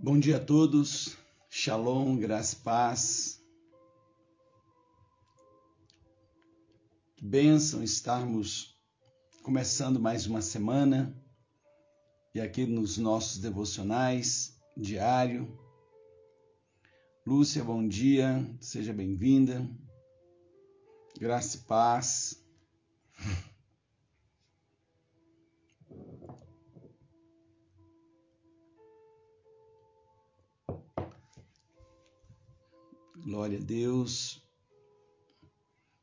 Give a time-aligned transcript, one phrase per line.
[0.00, 1.18] Bom dia a todos,
[1.50, 3.42] Shalom, graça paz.
[7.16, 8.80] Que bênção estarmos
[9.42, 11.20] começando mais uma semana
[12.32, 15.58] e aqui nos nossos devocionais diário.
[17.26, 19.68] Lúcia, bom dia, seja bem-vinda.
[21.18, 22.47] Graça e paz.
[33.28, 34.42] Glória a Deus.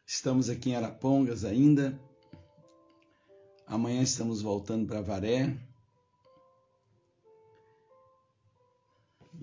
[0.06, 2.00] Estamos aqui em Arapongas ainda.
[3.66, 5.60] Amanhã estamos voltando para Varé.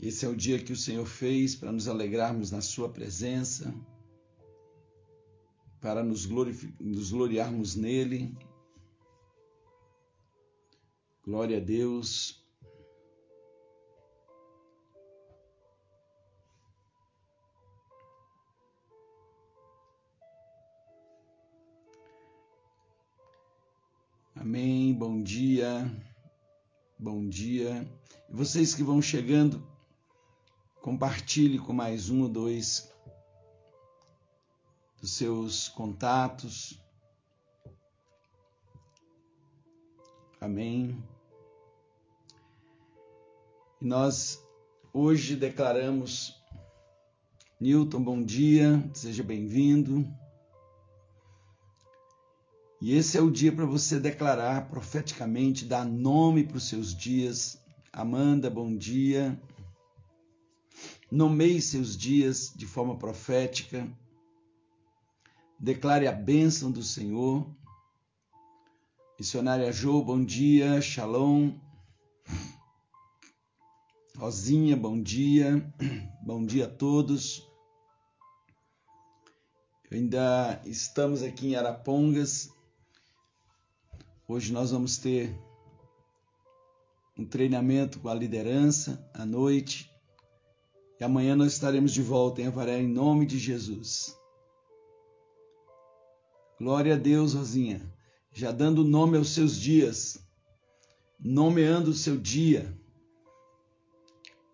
[0.01, 3.75] Esse é o dia que o Senhor fez para nos alegrarmos na Sua presença,
[5.81, 6.25] para nos,
[6.79, 8.33] nos gloriarmos nele.
[11.25, 12.42] Glória a Deus.
[24.43, 24.93] Amém.
[24.93, 25.89] Bom dia.
[26.99, 27.89] Bom dia.
[28.29, 29.65] Vocês que vão chegando,
[30.81, 32.93] compartilhe com mais um ou dois
[35.01, 36.83] dos seus contatos.
[40.41, 41.01] Amém.
[43.81, 44.45] E nós
[44.93, 46.35] hoje declaramos
[47.61, 50.05] Newton, bom dia, seja bem-vindo.
[52.83, 57.57] E esse é o dia para você declarar profeticamente, dar nome para os seus dias.
[57.93, 59.41] Amanda, bom dia.
[61.09, 63.89] Nomeie seus dias de forma profética.
[65.61, 67.49] Declare a bênção do Senhor.
[69.17, 70.81] Missionária Jo, bom dia.
[70.81, 71.53] Shalom.
[74.17, 75.73] Rosinha, bom dia.
[76.21, 77.49] Bom dia a todos.
[79.89, 82.52] Ainda estamos aqui em Arapongas
[84.35, 85.39] Hoje nós vamos ter
[87.19, 89.95] um treinamento com a liderança à noite.
[90.99, 94.19] E amanhã nós estaremos de volta em Avaré em nome de Jesus.
[96.59, 97.95] Glória a Deus, Rosinha.
[98.33, 100.27] Já dando nome aos seus dias,
[101.21, 102.75] nomeando o seu dia.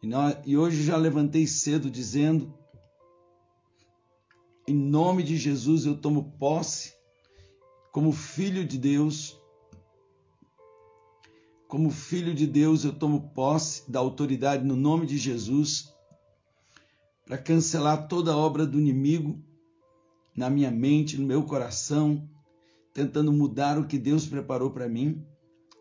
[0.02, 2.52] E, nós, e hoje já levantei cedo dizendo:
[4.66, 6.94] em nome de Jesus eu tomo posse
[7.92, 9.37] como filho de Deus
[11.68, 15.94] como filho de Deus, eu tomo posse da autoridade no nome de Jesus
[17.26, 19.38] para cancelar toda obra do inimigo
[20.34, 22.26] na minha mente, no meu coração,
[22.94, 25.22] tentando mudar o que Deus preparou para mim.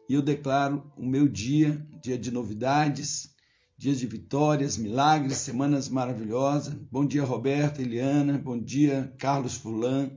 [0.09, 3.33] E eu declaro o meu dia, dia de novidades,
[3.77, 6.73] dias de vitórias, milagres, semanas maravilhosas.
[6.91, 8.37] Bom dia, Roberta, Eliana.
[8.37, 10.11] Bom dia, Carlos Fulan.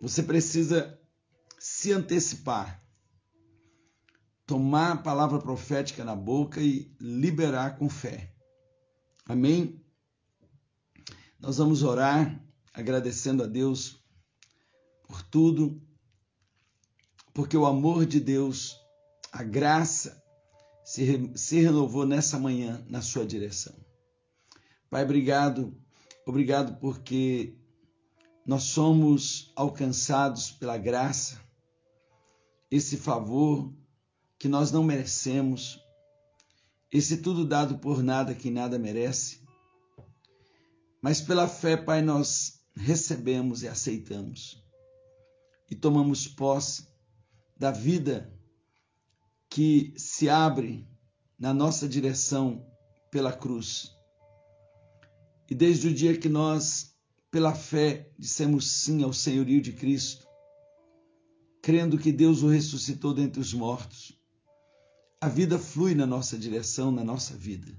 [0.00, 0.98] Você precisa
[1.62, 2.84] se antecipar,
[4.44, 8.34] tomar a palavra profética na boca e liberar com fé.
[9.24, 9.80] Amém?
[11.38, 14.04] Nós vamos orar agradecendo a Deus
[15.06, 15.80] por tudo,
[17.32, 18.76] porque o amor de Deus,
[19.30, 20.20] a graça,
[20.84, 23.76] se, se renovou nessa manhã na sua direção.
[24.90, 25.80] Pai, obrigado,
[26.26, 27.56] obrigado porque
[28.44, 31.40] nós somos alcançados pela graça
[32.72, 33.70] esse favor
[34.38, 35.78] que nós não merecemos,
[36.90, 39.42] esse tudo dado por nada que nada merece.
[41.02, 44.64] Mas pela fé, Pai, nós recebemos e aceitamos
[45.70, 46.88] e tomamos posse
[47.58, 48.32] da vida
[49.50, 50.88] que se abre
[51.38, 52.66] na nossa direção
[53.10, 53.94] pela cruz.
[55.50, 56.96] E desde o dia que nós,
[57.30, 60.31] pela fé, dissemos sim ao senhorio de Cristo,
[61.62, 64.18] crendo que Deus o ressuscitou dentre os mortos.
[65.20, 67.72] A vida flui na nossa direção, na nossa vida.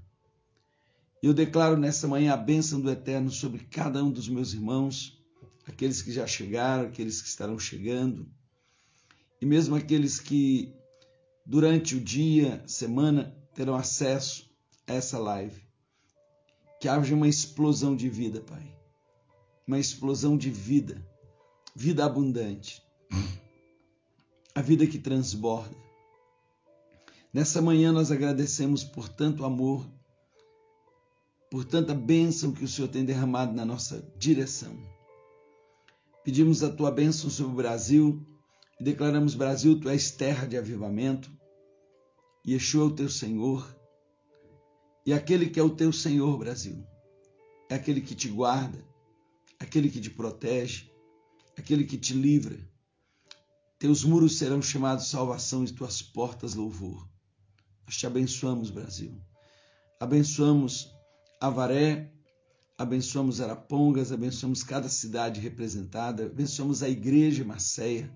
[1.22, 5.22] Eu declaro nessa manhã a bênção do Eterno sobre cada um dos meus irmãos,
[5.66, 8.26] aqueles que já chegaram, aqueles que estarão chegando,
[9.40, 10.74] e mesmo aqueles que
[11.44, 14.50] durante o dia, semana, terão acesso
[14.86, 15.62] a essa live.
[16.80, 18.74] Que haja uma explosão de vida, Pai.
[19.66, 21.06] Uma explosão de vida,
[21.74, 22.84] vida abundante
[24.54, 25.76] a vida que transborda.
[27.32, 29.84] Nessa manhã nós agradecemos por tanto amor,
[31.50, 34.78] por tanta bênção que o Senhor tem derramado na nossa direção.
[36.22, 38.24] Pedimos a tua bênção sobre o Brasil
[38.80, 41.30] e declaramos: Brasil, tu és terra de avivamento,
[42.46, 43.76] Yeshua é o teu Senhor.
[45.04, 46.86] E aquele que é o teu Senhor, Brasil,
[47.68, 48.82] é aquele que te guarda,
[49.58, 50.90] aquele que te protege,
[51.58, 52.58] aquele que te livra.
[53.78, 57.08] Teus muros serão chamados salvação e tuas portas louvor.
[57.84, 59.20] Nós te abençoamos, Brasil.
[60.00, 60.90] Abençoamos
[61.40, 62.12] Avaré,
[62.78, 68.10] abençoamos Arapongas, abençoamos cada cidade representada, abençoamos a igreja Macéia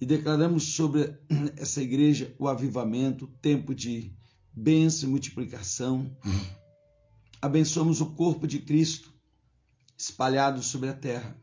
[0.00, 1.16] e declaramos sobre
[1.56, 4.12] essa igreja o avivamento, tempo de
[4.52, 6.16] bênção e multiplicação.
[7.40, 9.12] Abençoamos o corpo de Cristo
[9.96, 11.36] espalhado sobre a terra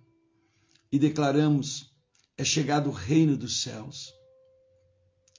[0.91, 1.90] e declaramos:
[2.41, 4.11] é chegado o reino dos céus.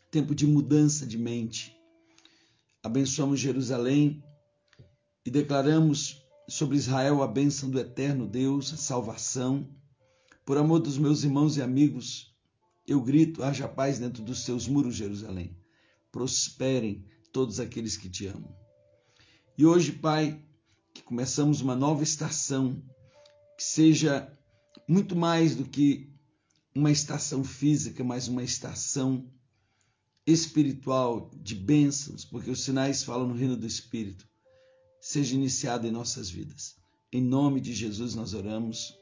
[0.09, 1.77] Tempo de mudança de mente.
[2.81, 4.23] Abençoamos Jerusalém
[5.27, 9.69] e declaramos sobre Israel a bênção do eterno Deus, a salvação.
[10.47, 12.33] Por amor dos meus irmãos e amigos,
[12.87, 15.59] eu grito: haja paz dentro dos seus muros, Jerusalém.
[16.13, 18.57] Prosperem todos aqueles que te amam.
[19.59, 20.41] E hoje, Pai,
[20.95, 22.81] que começamos uma nova estação,
[23.59, 24.33] que seja
[24.87, 26.13] muito mais do que
[26.75, 29.27] uma estação física, mas uma estação
[30.27, 34.27] espiritual de bênçãos, porque os sinais falam no reino do Espírito,
[35.01, 36.77] seja iniciado em nossas vidas.
[37.13, 38.97] Em nome de Jesus nós oramos,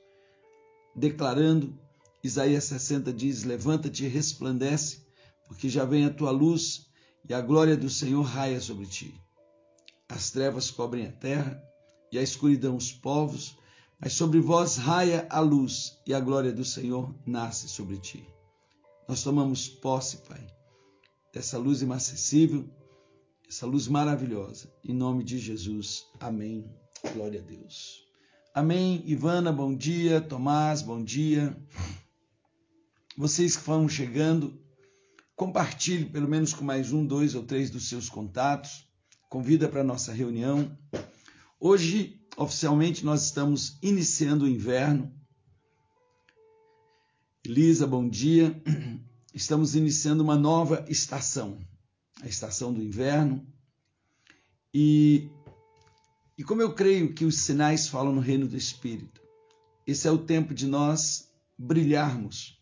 [0.96, 1.78] declarando,
[2.24, 5.06] Isaías 60 diz: Levanta-te e resplandece,
[5.46, 6.86] porque já vem a tua luz
[7.28, 9.14] e a glória do Senhor raia sobre ti.
[10.08, 11.62] As trevas cobrem a terra
[12.10, 13.56] e a escuridão os povos,
[14.00, 18.26] mas sobre vós raia a luz e a glória do Senhor nasce sobre ti.
[19.08, 20.46] Nós tomamos posse, Pai,
[21.32, 22.68] dessa luz inacessível,
[23.48, 24.72] essa luz maravilhosa.
[24.84, 26.06] Em nome de Jesus.
[26.18, 26.64] Amém.
[27.12, 28.04] Glória a Deus.
[28.54, 29.02] Amém.
[29.04, 30.20] Ivana, bom dia.
[30.20, 31.56] Tomás, bom dia.
[33.16, 34.58] Vocês que vão chegando,
[35.40, 38.84] Compartilhe pelo menos com mais um, dois ou três dos seus contatos.
[39.26, 40.76] Convida para a nossa reunião.
[41.58, 45.14] Hoje, oficialmente, nós estamos iniciando o inverno.
[47.44, 48.60] Elisa, bom dia.
[49.34, 51.58] Estamos iniciando uma nova estação,
[52.22, 53.46] a estação do inverno.
[54.72, 55.30] E,
[56.38, 59.20] e como eu creio que os sinais falam no reino do Espírito,
[59.86, 61.28] esse é o tempo de nós
[61.58, 62.58] brilharmos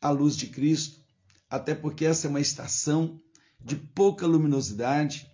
[0.00, 1.02] a luz de Cristo
[1.50, 3.20] até porque essa é uma estação
[3.60, 5.28] de pouca luminosidade,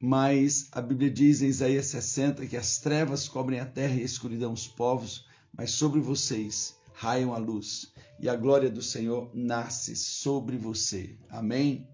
[0.00, 4.04] mas a Bíblia diz em Isaías 60 que as trevas cobrem a terra e a
[4.04, 9.96] escuridão os povos, mas sobre vocês raiam a luz e a glória do Senhor nasce
[9.96, 11.18] sobre você.
[11.28, 11.88] Amém?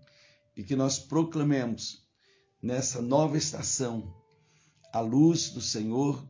[0.56, 2.04] E que nós proclamemos
[2.62, 4.14] nessa nova estação
[4.92, 6.28] a luz do Senhor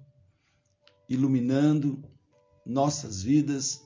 [1.08, 2.02] iluminando
[2.64, 3.80] nossas vidas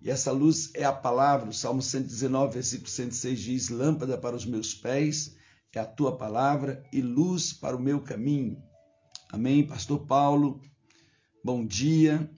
[0.00, 1.50] e essa luz é a palavra.
[1.50, 5.35] O Salmo 119, versículo 106 diz: Lâmpada para os meus pés
[5.78, 8.62] é a tua palavra e luz para o meu caminho.
[9.30, 9.66] Amém.
[9.66, 10.60] Pastor Paulo,
[11.44, 12.30] bom dia.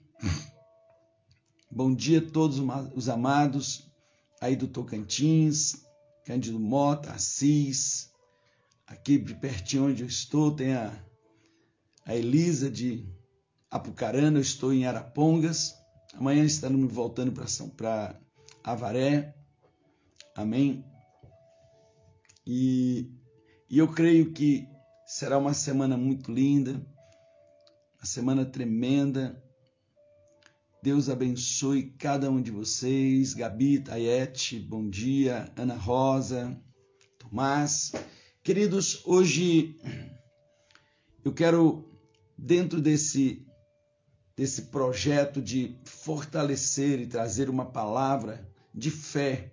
[1.71, 2.59] Bom dia a todos
[2.95, 3.89] os amados
[4.41, 5.85] aí do Tocantins,
[6.25, 8.11] Cândido Mota, Assis,
[8.87, 10.91] aqui de pertinho onde eu estou, tem a,
[12.05, 13.07] a Elisa de
[13.69, 15.75] Apucarana, eu estou em Arapongas.
[16.13, 18.19] Amanhã estaremos voltando para São para
[18.63, 19.35] Avaré.
[20.35, 20.83] Amém.
[22.47, 23.11] E,
[23.69, 24.67] e eu creio que
[25.05, 26.71] será uma semana muito linda,
[27.97, 29.43] uma semana tremenda.
[30.81, 33.33] Deus abençoe cada um de vocês.
[33.35, 35.51] Gabi, Tayete, bom dia.
[35.55, 36.59] Ana Rosa,
[37.19, 37.91] Tomás.
[38.41, 39.77] Queridos, hoje
[41.23, 41.91] eu quero,
[42.35, 43.45] dentro desse
[44.35, 49.51] desse projeto de fortalecer e trazer uma palavra de fé,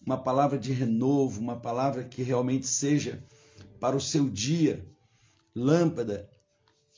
[0.00, 3.20] uma palavra de renovo, uma palavra que realmente seja
[3.78, 4.86] para o seu dia
[5.54, 6.28] lâmpada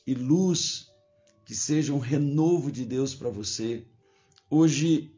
[0.05, 0.91] e luz,
[1.45, 3.85] que seja um renovo de Deus para você.
[4.49, 5.11] Hoje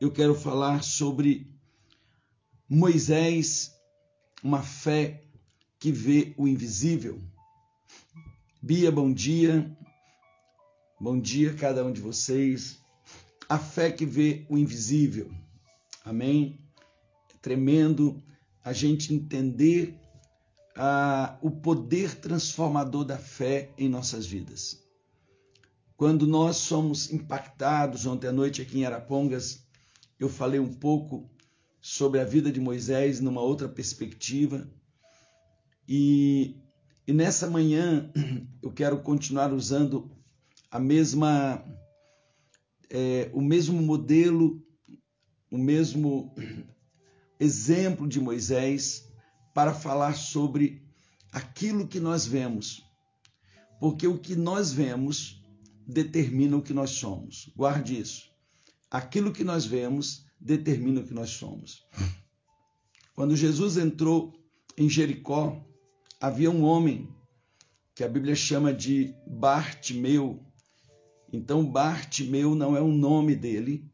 [0.00, 1.46] eu quero falar sobre
[2.68, 3.74] Moisés,
[4.42, 5.24] uma fé
[5.78, 7.20] que vê o invisível.
[8.62, 9.76] Bia, bom dia.
[11.00, 12.78] Bom dia a cada um de vocês.
[13.48, 15.30] A fé que vê o invisível.
[16.04, 16.58] Amém?
[17.34, 18.22] É tremendo
[18.62, 19.99] a gente entender
[20.76, 24.82] ah, o poder transformador da fé em nossas vidas.
[25.96, 29.62] Quando nós somos impactados, ontem à noite aqui em Arapongas,
[30.18, 31.30] eu falei um pouco
[31.80, 34.66] sobre a vida de Moisés numa outra perspectiva.
[35.86, 36.56] E,
[37.06, 38.10] e nessa manhã
[38.62, 40.10] eu quero continuar usando
[40.70, 41.64] a mesma,
[42.88, 44.64] é, o mesmo modelo,
[45.50, 46.34] o mesmo
[47.38, 49.09] exemplo de Moisés
[49.54, 50.82] para falar sobre
[51.32, 52.84] aquilo que nós vemos.
[53.78, 55.42] Porque o que nós vemos
[55.86, 57.50] determina o que nós somos.
[57.56, 58.30] Guarde isso.
[58.90, 61.84] Aquilo que nós vemos determina o que nós somos.
[63.14, 64.34] Quando Jesus entrou
[64.76, 65.64] em Jericó,
[66.20, 67.08] havia um homem
[67.94, 70.44] que a Bíblia chama de Bartimeu.
[71.32, 73.84] Então, Bartimeu não é o nome dele,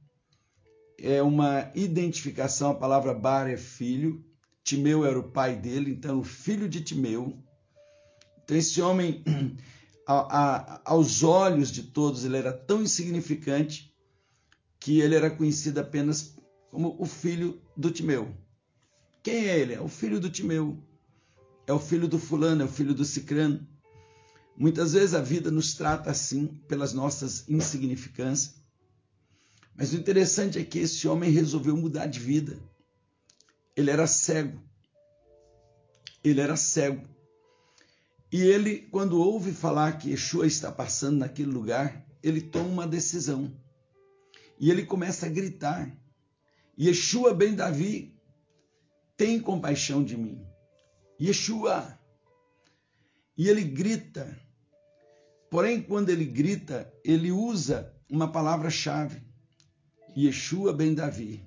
[0.98, 2.70] é uma identificação.
[2.70, 4.24] A palavra Bar é filho,
[4.66, 7.40] Timeu era o pai dele, então, filho de Timeu.
[8.42, 9.22] Então, esse homem,
[10.04, 13.94] a, a, aos olhos de todos, ele era tão insignificante
[14.80, 16.34] que ele era conhecido apenas
[16.68, 18.36] como o filho do Timeu.
[19.22, 19.74] Quem é ele?
[19.74, 20.76] É o filho do Timeu.
[21.64, 23.64] É o filho do fulano, é o filho do cicrano.
[24.56, 28.56] Muitas vezes a vida nos trata assim, pelas nossas insignificâncias.
[29.76, 32.58] Mas o interessante é que esse homem resolveu mudar de vida.
[33.76, 34.60] Ele era cego.
[36.24, 37.06] Ele era cego.
[38.32, 43.54] E ele, quando ouve falar que Yeshua está passando naquele lugar, ele toma uma decisão.
[44.58, 45.94] E ele começa a gritar:
[46.78, 48.18] Yeshua ben Davi,
[49.16, 50.44] tem compaixão de mim.
[51.20, 51.98] Yeshua.
[53.36, 54.38] E ele grita.
[55.50, 59.22] Porém, quando ele grita, ele usa uma palavra-chave.
[60.16, 61.44] Yeshua ben Davi.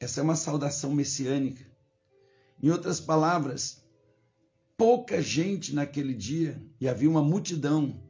[0.00, 1.64] Essa é uma saudação messiânica.
[2.62, 3.84] Em outras palavras,
[4.76, 8.02] pouca gente naquele dia, e havia uma multidão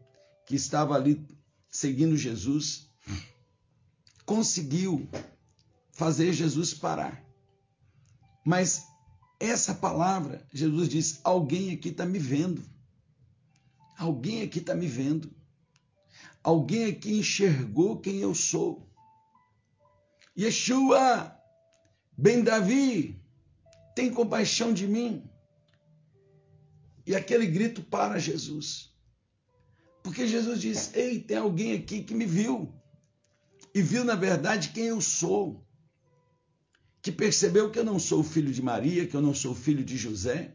[0.47, 1.27] que estava ali
[1.69, 2.89] seguindo Jesus,
[4.25, 5.09] conseguiu
[5.91, 7.25] fazer Jesus parar.
[8.45, 8.87] Mas
[9.41, 12.63] essa palavra, Jesus diz: alguém aqui está me vendo.
[13.99, 15.31] Alguém aqui está me vendo.
[16.43, 18.89] Alguém aqui enxergou quem eu sou.
[20.39, 21.40] Yeshua,
[22.21, 23.19] Ben Davi,
[23.97, 25.25] tem compaixão de mim.
[27.07, 28.93] E aquele grito para Jesus.
[30.03, 32.71] Porque Jesus diz: Ei, tem alguém aqui que me viu.
[33.75, 35.65] E viu, na verdade, quem eu sou
[37.01, 39.97] que percebeu que eu não sou filho de Maria, que eu não sou filho de
[39.97, 40.55] José,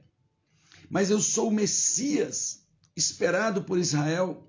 [0.87, 2.63] mas eu sou o Messias
[2.95, 4.47] esperado por Israel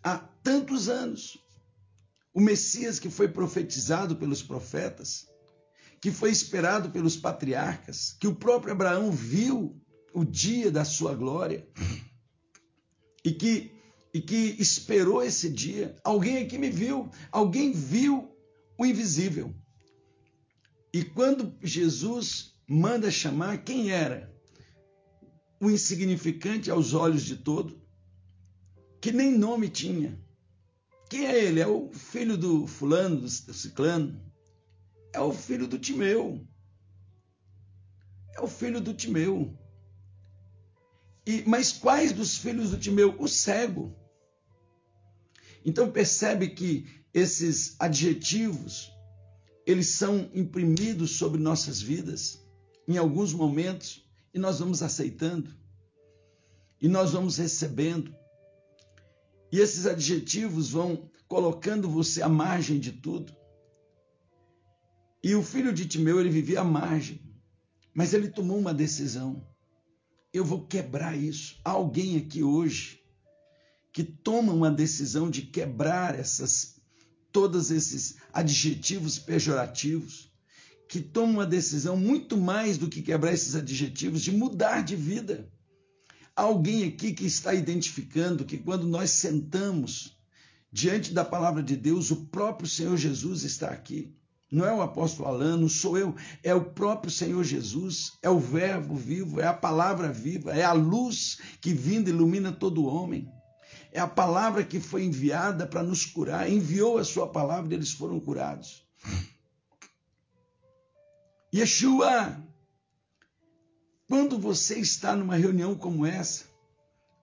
[0.00, 1.36] há tantos anos.
[2.32, 5.29] O Messias que foi profetizado pelos profetas,
[6.00, 9.78] que foi esperado pelos patriarcas, que o próprio Abraão viu
[10.14, 11.68] o dia da sua glória
[13.24, 13.80] e que
[14.12, 15.96] e que esperou esse dia.
[16.02, 18.28] Alguém aqui me viu, alguém viu
[18.76, 19.54] o invisível.
[20.92, 24.34] E quando Jesus manda chamar, quem era?
[25.60, 27.80] O insignificante aos olhos de todo,
[29.00, 30.20] que nem nome tinha.
[31.08, 31.60] Quem é ele?
[31.60, 34.20] É o filho do fulano, do ciclano.
[35.12, 36.46] É o filho do Timeu.
[38.34, 39.56] É o filho do Timeu.
[41.26, 43.14] E, mas quais dos filhos do Timeu?
[43.18, 43.94] O cego.
[45.64, 48.92] Então percebe que esses adjetivos
[49.66, 52.44] eles são imprimidos sobre nossas vidas
[52.88, 55.54] em alguns momentos e nós vamos aceitando
[56.80, 58.14] e nós vamos recebendo.
[59.52, 63.36] E esses adjetivos vão colocando você à margem de tudo.
[65.22, 67.20] E o filho de Timeu, ele vivia à margem,
[67.94, 69.46] mas ele tomou uma decisão.
[70.32, 71.60] Eu vou quebrar isso.
[71.64, 73.00] Há alguém aqui hoje
[73.92, 76.80] que toma uma decisão de quebrar essas
[77.32, 80.32] todos esses adjetivos pejorativos,
[80.88, 85.48] que toma uma decisão muito mais do que quebrar esses adjetivos, de mudar de vida.
[86.34, 90.18] Há alguém aqui que está identificando que quando nós sentamos
[90.72, 94.12] diante da palavra de Deus, o próprio Senhor Jesus está aqui.
[94.50, 98.96] Não é o apóstolo Alano, sou eu, é o próprio Senhor Jesus, é o Verbo
[98.96, 103.30] vivo, é a palavra viva, é a luz que vindo ilumina todo homem.
[103.92, 106.48] É a palavra que foi enviada para nos curar.
[106.48, 108.86] Enviou a sua palavra e eles foram curados.
[111.52, 112.40] Yeshua,
[114.08, 116.44] quando você está numa reunião como essa,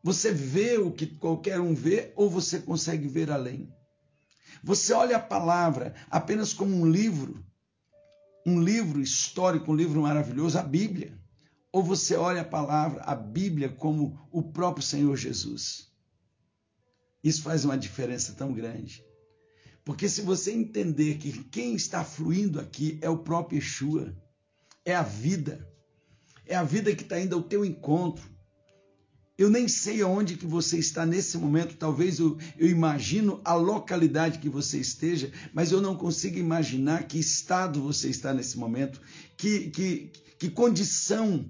[0.04, 3.74] você vê o que qualquer um vê ou você consegue ver além?
[4.64, 7.44] Você olha a palavra apenas como um livro,
[8.46, 11.18] um livro histórico, um livro maravilhoso, a Bíblia.
[11.72, 15.92] Ou você olha a palavra, a Bíblia, como o próprio Senhor Jesus?
[17.24, 19.04] Isso faz uma diferença tão grande.
[19.84, 24.16] Porque se você entender que quem está fluindo aqui é o próprio Yeshua,
[24.84, 25.70] é a vida,
[26.46, 28.37] é a vida que está indo ao teu encontro.
[29.38, 34.40] Eu nem sei aonde que você está nesse momento, talvez eu, eu imagino a localidade
[34.40, 39.00] que você esteja, mas eu não consigo imaginar que estado você está nesse momento,
[39.38, 41.48] que, que, que condição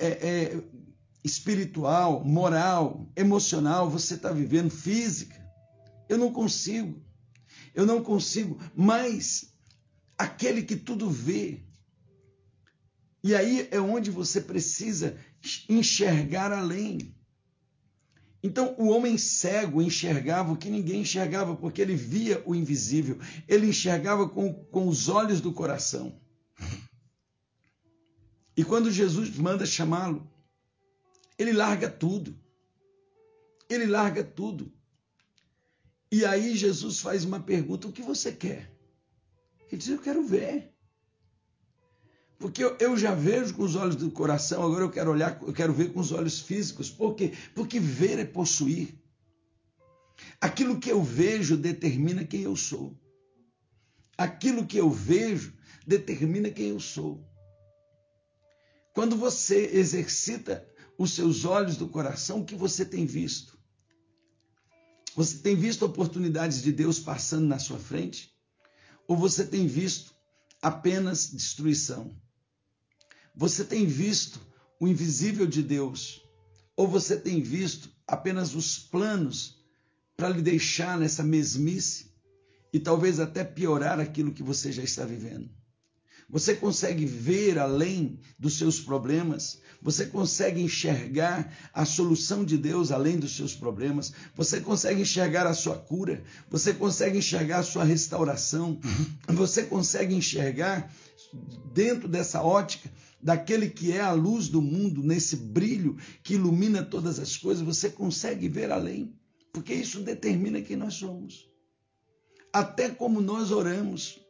[0.00, 0.62] é, é,
[1.22, 5.36] espiritual, moral, emocional você está vivendo, física.
[6.08, 7.00] Eu não consigo.
[7.72, 8.60] Eu não consigo.
[8.74, 9.52] Mas
[10.16, 11.62] aquele que tudo vê.
[13.22, 15.16] E aí é onde você precisa
[15.68, 17.14] enxergar além.
[18.48, 23.66] Então, o homem cego enxergava o que ninguém enxergava, porque ele via o invisível, ele
[23.66, 26.18] enxergava com, com os olhos do coração.
[28.56, 30.26] E quando Jesus manda chamá-lo,
[31.38, 32.40] ele larga tudo.
[33.68, 34.72] Ele larga tudo.
[36.10, 38.74] E aí Jesus faz uma pergunta: o que você quer?
[39.66, 40.72] Ele diz: eu quero ver.
[42.38, 45.72] Porque eu, já vejo com os olhos do coração, agora eu quero olhar, eu quero
[45.72, 46.88] ver com os olhos físicos.
[46.88, 47.32] Por quê?
[47.52, 48.94] Porque ver é possuir.
[50.40, 52.96] Aquilo que eu vejo determina quem eu sou.
[54.16, 55.52] Aquilo que eu vejo
[55.84, 57.26] determina quem eu sou.
[58.94, 63.58] Quando você exercita os seus olhos do coração, o que você tem visto?
[65.16, 68.32] Você tem visto oportunidades de Deus passando na sua frente?
[69.08, 70.14] Ou você tem visto
[70.62, 72.16] apenas destruição?
[73.38, 74.40] Você tem visto
[74.80, 76.28] o invisível de Deus?
[76.76, 79.64] Ou você tem visto apenas os planos
[80.16, 82.12] para lhe deixar nessa mesmice
[82.72, 85.48] e talvez até piorar aquilo que você já está vivendo?
[86.30, 89.60] Você consegue ver além dos seus problemas?
[89.80, 94.12] Você consegue enxergar a solução de Deus além dos seus problemas?
[94.36, 96.22] Você consegue enxergar a sua cura?
[96.50, 98.78] Você consegue enxergar a sua restauração?
[99.28, 100.92] Você consegue enxergar
[101.72, 102.90] dentro dessa ótica
[103.22, 107.64] daquele que é a luz do mundo, nesse brilho que ilumina todas as coisas?
[107.64, 109.14] Você consegue ver além?
[109.52, 111.48] Porque isso determina quem nós somos.
[112.52, 114.20] Até como nós oramos.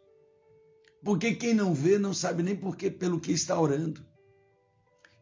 [1.04, 4.06] Porque quem não vê não sabe nem porque pelo que está orando.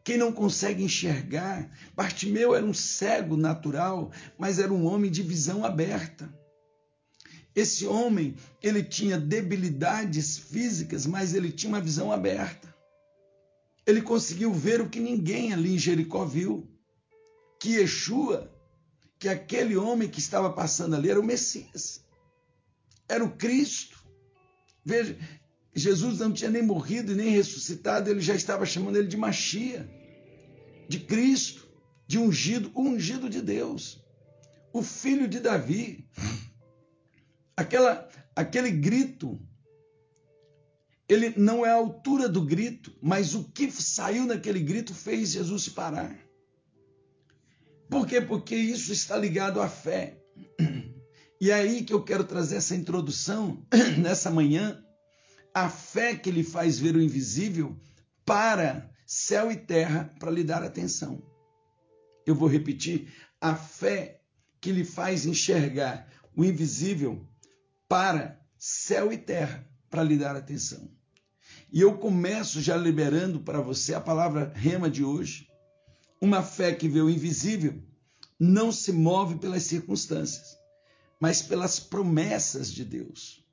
[0.03, 5.65] Quem não consegue enxergar, Bartimeu era um cego natural, mas era um homem de visão
[5.65, 6.33] aberta.
[7.53, 12.73] Esse homem, ele tinha debilidades físicas, mas ele tinha uma visão aberta.
[13.85, 16.69] Ele conseguiu ver o que ninguém ali em Jericó viu,
[17.59, 18.53] que Yeshua,
[19.19, 22.05] que aquele homem que estava passando ali era o Messias.
[23.09, 23.97] Era o Cristo.
[24.85, 25.17] Veja,
[25.77, 29.87] Jesus não tinha nem morrido e nem ressuscitado, ele já estava chamando ele de Machia,
[30.89, 31.69] de Cristo,
[32.07, 34.03] de ungido, ungido de Deus,
[34.73, 36.09] o filho de Davi.
[37.55, 39.39] Aquela, aquele grito,
[41.07, 45.63] ele não é a altura do grito, mas o que saiu naquele grito fez Jesus
[45.63, 46.17] se parar.
[47.87, 48.19] Por quê?
[48.19, 50.17] Porque isso está ligado à fé.
[51.39, 53.63] E é aí que eu quero trazer essa introdução
[54.01, 54.83] nessa manhã
[55.57, 57.75] a fé que lhe faz ver o invisível
[58.23, 61.23] para céu e terra para lhe dar atenção.
[62.27, 64.21] Eu vou repetir: a fé
[64.61, 67.27] que lhe faz enxergar o invisível
[67.89, 70.91] para céu e terra para lhe dar atenção.
[71.73, 75.47] E eu começo já liberando para você a palavra rema de hoje.
[76.21, 77.81] Uma fé que vê o invisível
[78.39, 80.55] não se move pelas circunstâncias,
[81.19, 83.46] mas pelas promessas de Deus.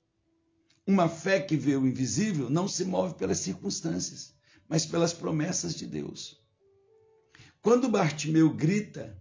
[0.87, 4.35] Uma fé que vê o invisível não se move pelas circunstâncias,
[4.69, 6.39] mas pelas promessas de Deus.
[7.63, 9.17] Quando Bartimeu grita,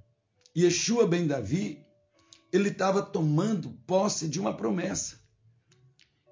[0.56, 1.86] Yeshua ben Davi,
[2.52, 5.18] ele estava tomando posse de uma promessa,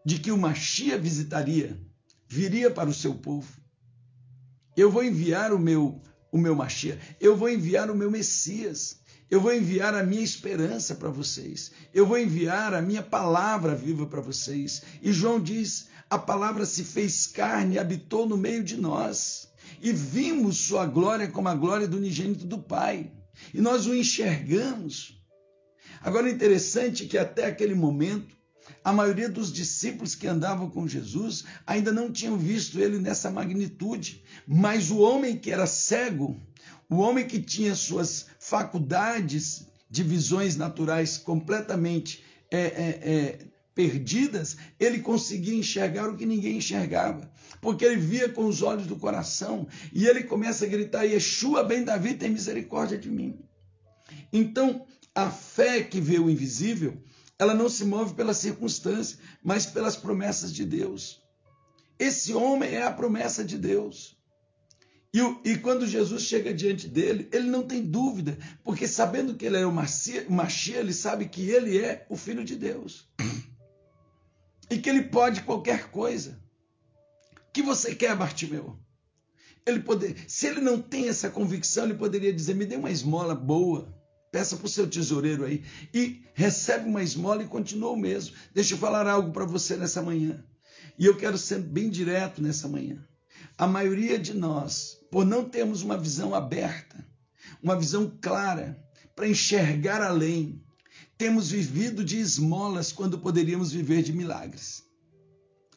[0.05, 1.79] de que o Machia visitaria,
[2.27, 3.59] viria para o seu povo.
[4.75, 9.00] Eu vou enviar o meu o meu Machia, eu vou enviar o meu Messias.
[9.31, 11.71] Eu vou enviar a minha esperança para vocês.
[11.93, 14.81] Eu vou enviar a minha palavra viva para vocês.
[15.01, 19.49] E João diz: a palavra se fez carne e habitou no meio de nós.
[19.81, 23.09] E vimos sua glória como a glória do unigênito do Pai.
[23.53, 25.17] E nós o enxergamos.
[26.01, 28.35] Agora, é interessante que até aquele momento,
[28.83, 34.25] a maioria dos discípulos que andavam com Jesus ainda não tinham visto ele nessa magnitude.
[34.45, 36.37] Mas o homem que era cego,
[36.91, 43.39] o homem que tinha suas faculdades de visões naturais completamente é, é, é,
[43.73, 48.97] perdidas, ele conseguia enxergar o que ninguém enxergava, porque ele via com os olhos do
[48.97, 53.39] coração e ele começa a gritar: Yeshua, bem Davi, tem misericórdia de mim.
[54.33, 57.01] Então, a fé que vê o invisível,
[57.39, 61.21] ela não se move pela circunstância, mas pelas promessas de Deus.
[61.97, 64.20] Esse homem é a promessa de Deus.
[65.13, 69.57] E, e, quando Jesus chega diante dele, ele não tem dúvida, porque sabendo que ele
[69.57, 73.09] é o Machia, ele sabe que ele é o Filho de Deus.
[74.69, 76.41] E que ele pode qualquer coisa.
[77.49, 78.79] O que você quer, Bartimeu?
[79.65, 83.35] Ele poder, se ele não tem essa convicção, ele poderia dizer: me dê uma esmola
[83.35, 83.93] boa,
[84.31, 88.35] peça para o seu tesoureiro aí e recebe uma esmola e continua o mesmo.
[88.53, 90.43] Deixa eu falar algo para você nessa manhã.
[90.97, 93.05] E eu quero ser bem direto nessa manhã.
[93.57, 97.05] A maioria de nós, por não termos uma visão aberta,
[97.61, 98.81] uma visão clara
[99.15, 100.63] para enxergar além,
[101.17, 104.83] temos vivido de esmolas quando poderíamos viver de milagres.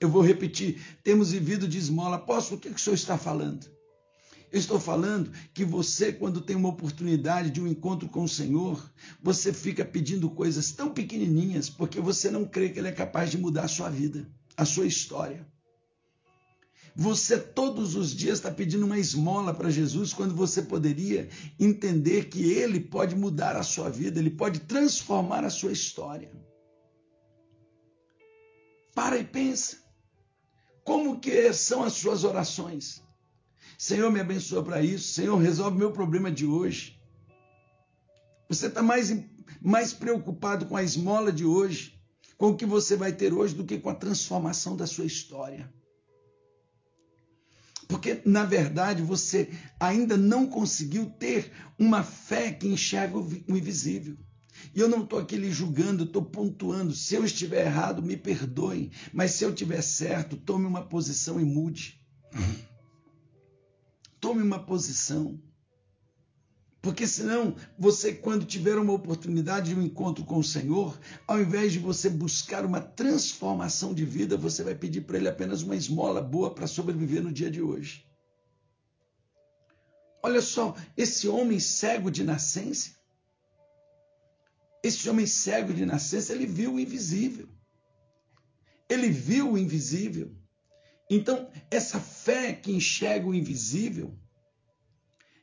[0.01, 2.17] Eu vou repetir: temos vivido de esmola.
[2.17, 3.75] Apóstolo, o que, que o senhor está falando?
[4.55, 8.89] Eu estou falando que você, quando tem uma oportunidade de um encontro com o Senhor,
[9.21, 13.37] você fica pedindo coisas tão pequenininhas porque você não crê que Ele é capaz de
[13.37, 15.45] mudar a sua vida, a sua história.
[16.97, 21.29] Você todos os dias está pedindo uma esmola para Jesus quando você poderia
[21.59, 26.31] entender que Ele pode mudar a sua vida, Ele pode transformar a sua história.
[28.95, 29.83] Para e pensa.
[30.85, 33.03] Como que são as suas orações?
[33.77, 35.15] Senhor, me abençoa para isso.
[35.15, 37.01] Senhor, resolve meu problema de hoje.
[38.49, 39.13] Você está mais,
[39.61, 41.99] mais preocupado com a esmola de hoje,
[42.37, 45.73] com o que você vai ter hoje, do que com a transformação da sua história.
[47.89, 54.17] Porque, na verdade, você ainda não conseguiu ter uma fé que enxerga o invisível.
[54.75, 56.95] E eu não estou aqui lhe julgando, estou pontuando.
[56.95, 58.91] Se eu estiver errado, me perdoe.
[59.13, 62.01] Mas se eu estiver certo, tome uma posição e mude.
[64.21, 65.41] Tome uma posição.
[66.85, 71.73] Porque senão, você, quando tiver uma oportunidade de um encontro com o Senhor, ao invés
[71.73, 76.21] de você buscar uma transformação de vida, você vai pedir para Ele apenas uma esmola
[76.21, 78.07] boa para sobreviver no dia de hoje.
[80.23, 82.91] Olha só, esse homem cego de nascença,
[84.83, 87.49] esse homem cego de nascença, ele viu o invisível.
[88.91, 90.37] Ele viu o invisível.
[91.09, 94.15] Então, essa fé que enxerga o invisível,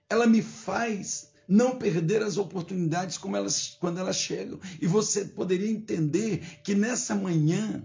[0.07, 4.57] ela me faz não perder as oportunidades como elas, quando elas chegam.
[4.79, 7.83] E você poderia entender que nessa manhã,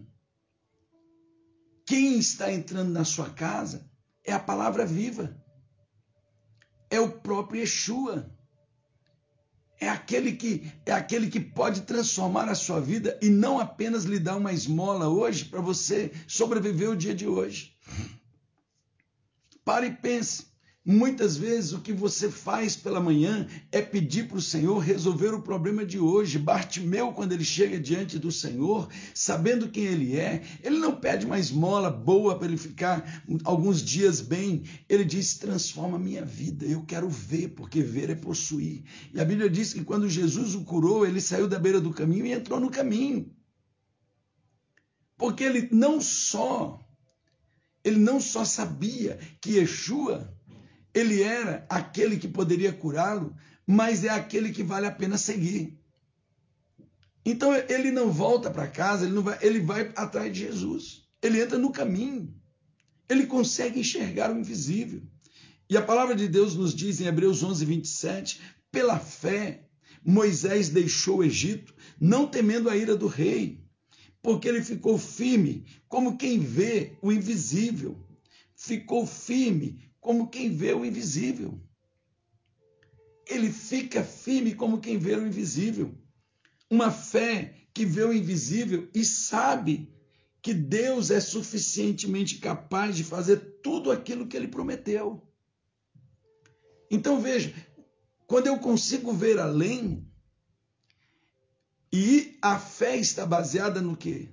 [1.84, 3.90] quem está entrando na sua casa
[4.24, 5.36] é a palavra viva,
[6.88, 8.32] é o próprio Yeshua.
[9.80, 14.18] É aquele que é aquele que pode transformar a sua vida e não apenas lhe
[14.18, 17.76] dar uma esmola hoje para você sobreviver o dia de hoje.
[19.64, 20.46] Pare e pense.
[20.88, 25.42] Muitas vezes o que você faz pela manhã é pedir para o Senhor resolver o
[25.42, 26.38] problema de hoje.
[26.38, 31.40] Bartimeu, quando ele chega diante do Senhor, sabendo quem ele é, ele não pede uma
[31.40, 34.62] esmola boa para ele ficar alguns dias bem.
[34.88, 38.84] Ele diz: transforma a minha vida, eu quero ver, porque ver é possuir.
[39.12, 42.26] E a Bíblia diz que quando Jesus o curou, ele saiu da beira do caminho
[42.26, 43.34] e entrou no caminho.
[45.16, 46.80] Porque ele não só
[47.82, 50.35] ele não só sabia que Yeshua
[50.96, 55.78] ele era aquele que poderia curá-lo, mas é aquele que vale a pena seguir.
[57.22, 61.06] Então ele não volta para casa, ele, não vai, ele vai atrás de Jesus.
[61.20, 62.34] Ele entra no caminho.
[63.10, 65.02] Ele consegue enxergar o invisível.
[65.68, 68.40] E a palavra de Deus nos diz em Hebreus 11, 27,
[68.72, 69.68] pela fé,
[70.02, 73.62] Moisés deixou o Egito, não temendo a ira do rei,
[74.22, 78.02] porque ele ficou firme, como quem vê o invisível.
[78.54, 81.60] Ficou firme, como quem vê o invisível.
[83.26, 85.92] Ele fica firme como quem vê o invisível.
[86.70, 89.92] Uma fé que vê o invisível e sabe
[90.40, 95.28] que Deus é suficientemente capaz de fazer tudo aquilo que ele prometeu.
[96.88, 97.52] Então veja,
[98.28, 100.08] quando eu consigo ver além,
[101.92, 104.28] e a fé está baseada no quê?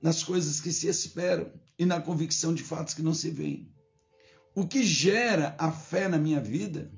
[0.00, 3.76] Nas coisas que se esperam e na convicção de fatos que não se veem.
[4.58, 6.90] O que gera a fé na minha vida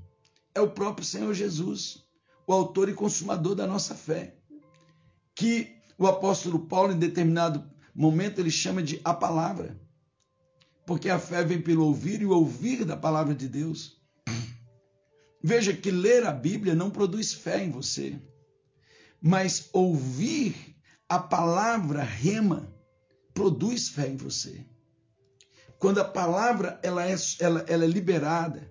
[0.54, 2.02] é o próprio Senhor Jesus,
[2.46, 4.34] o autor e consumador da nossa fé.
[5.34, 9.78] Que o apóstolo Paulo, em determinado momento, ele chama de a palavra.
[10.86, 14.00] Porque a fé vem pelo ouvir e o ouvir da palavra de Deus.
[15.44, 18.18] Veja que ler a Bíblia não produz fé em você,
[19.20, 22.74] mas ouvir a palavra rema
[23.34, 24.64] produz fé em você
[25.80, 28.70] quando a palavra ela é, ela, ela é liberada,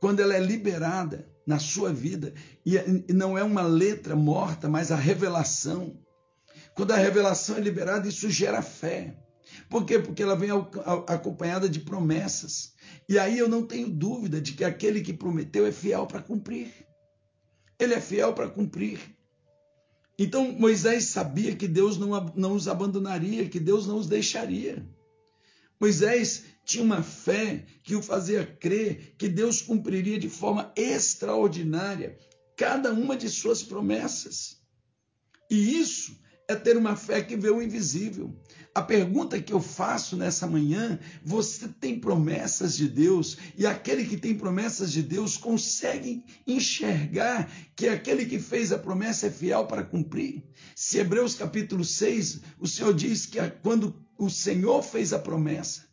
[0.00, 2.34] quando ela é liberada na sua vida,
[2.66, 5.96] e não é uma letra morta, mas a revelação.
[6.74, 9.16] Quando a revelação é liberada, isso gera fé.
[9.70, 10.00] Por quê?
[10.00, 10.50] Porque ela vem
[11.06, 12.72] acompanhada de promessas.
[13.08, 16.72] E aí eu não tenho dúvida de que aquele que prometeu é fiel para cumprir.
[17.78, 18.98] Ele é fiel para cumprir.
[20.18, 24.84] Então Moisés sabia que Deus não, não os abandonaria, que Deus não os deixaria.
[25.80, 32.18] Moisés tinha uma fé que o fazia crer que Deus cumpriria de forma extraordinária
[32.56, 34.62] cada uma de suas promessas.
[35.50, 38.34] E isso é ter uma fé que vê o invisível.
[38.74, 44.16] A pergunta que eu faço nessa manhã: você tem promessas de Deus e aquele que
[44.16, 49.84] tem promessas de Deus consegue enxergar que aquele que fez a promessa é fiel para
[49.84, 50.44] cumprir?
[50.74, 55.88] Se Hebreus capítulo 6, o Senhor diz que quando o Senhor fez a promessa,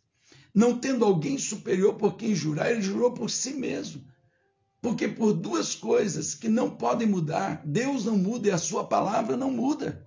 [0.54, 4.04] não tendo alguém superior por quem jurar, ele jurou por si mesmo.
[4.80, 9.36] Porque por duas coisas que não podem mudar, Deus não muda e a sua palavra
[9.36, 10.06] não muda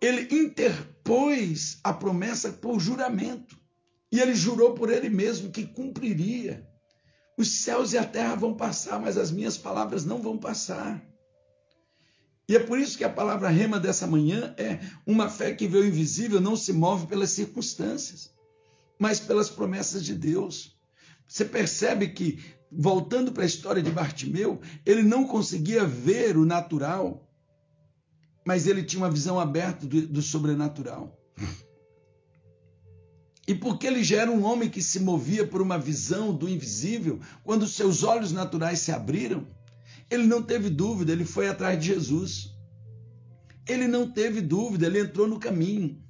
[0.00, 3.58] ele interpôs a promessa por juramento.
[4.10, 6.66] E ele jurou por ele mesmo que cumpriria.
[7.36, 11.04] Os céus e a terra vão passar, mas as minhas palavras não vão passar.
[12.50, 15.78] E é por isso que a palavra rema dessa manhã é uma fé que vê
[15.78, 18.34] o invisível, não se move pelas circunstâncias,
[18.98, 20.76] mas pelas promessas de Deus.
[21.28, 27.24] Você percebe que, voltando para a história de Bartimeu, ele não conseguia ver o natural,
[28.44, 31.16] mas ele tinha uma visão aberta do, do sobrenatural.
[33.46, 37.20] E porque ele já era um homem que se movia por uma visão do invisível,
[37.44, 39.46] quando seus olhos naturais se abriram,
[40.10, 42.52] ele não teve dúvida, ele foi atrás de Jesus.
[43.66, 46.02] Ele não teve dúvida, ele entrou no caminho.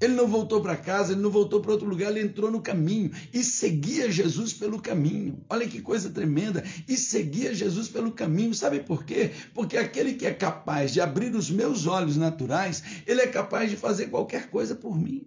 [0.00, 3.10] Ele não voltou para casa, ele não voltou para outro lugar, ele entrou no caminho
[3.32, 5.42] e seguia Jesus pelo caminho.
[5.48, 6.62] Olha que coisa tremenda!
[6.86, 8.54] E seguia Jesus pelo caminho.
[8.54, 9.32] Sabe por quê?
[9.54, 13.76] Porque aquele que é capaz de abrir os meus olhos naturais, ele é capaz de
[13.76, 15.26] fazer qualquer coisa por mim.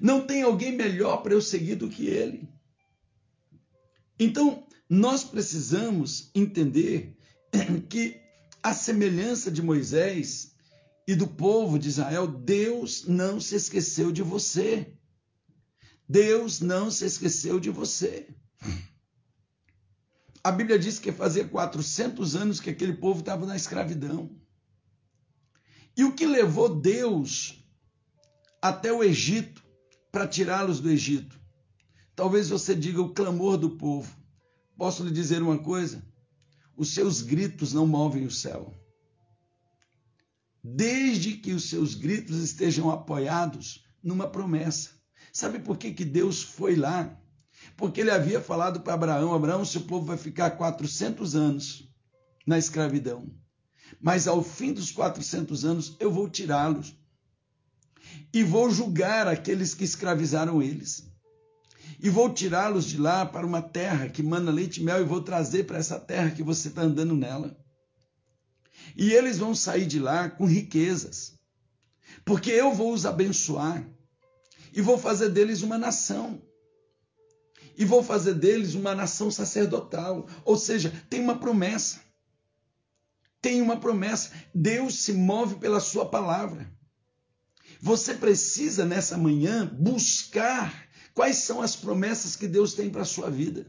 [0.00, 2.48] Não tem alguém melhor para eu seguir do que ele.
[4.18, 7.16] Então, nós precisamos entender
[7.88, 8.20] que
[8.60, 10.50] a semelhança de Moisés,
[11.10, 14.94] e do povo de Israel, Deus não se esqueceu de você.
[16.08, 18.28] Deus não se esqueceu de você.
[20.42, 24.30] A Bíblia diz que fazia 400 anos que aquele povo estava na escravidão.
[25.96, 27.60] E o que levou Deus
[28.62, 29.64] até o Egito
[30.12, 31.40] para tirá-los do Egito?
[32.14, 34.19] Talvez você diga o clamor do povo.
[34.80, 36.02] Posso lhe dizer uma coisa?
[36.74, 38.74] Os seus gritos não movem o céu
[40.64, 44.88] desde que os seus gritos estejam apoiados numa promessa.
[45.34, 47.14] Sabe por que, que Deus foi lá?
[47.76, 51.86] Porque ele havia falado para Abraão: Abraão, seu povo vai ficar 400 anos
[52.46, 53.30] na escravidão,
[54.00, 56.96] mas ao fim dos 400 anos eu vou tirá-los
[58.32, 61.09] e vou julgar aqueles que escravizaram eles.
[62.02, 65.20] E vou tirá-los de lá para uma terra que manda leite e mel e vou
[65.20, 67.56] trazer para essa terra que você está andando nela.
[68.96, 71.38] E eles vão sair de lá com riquezas,
[72.24, 73.86] porque eu vou os abençoar
[74.72, 76.40] e vou fazer deles uma nação.
[77.76, 80.26] E vou fazer deles uma nação sacerdotal.
[80.44, 82.00] Ou seja, tem uma promessa.
[83.40, 84.32] Tem uma promessa.
[84.54, 86.70] Deus se move pela sua palavra.
[87.80, 90.89] Você precisa nessa manhã buscar
[91.20, 93.66] quais são as promessas que Deus tem para a sua vida.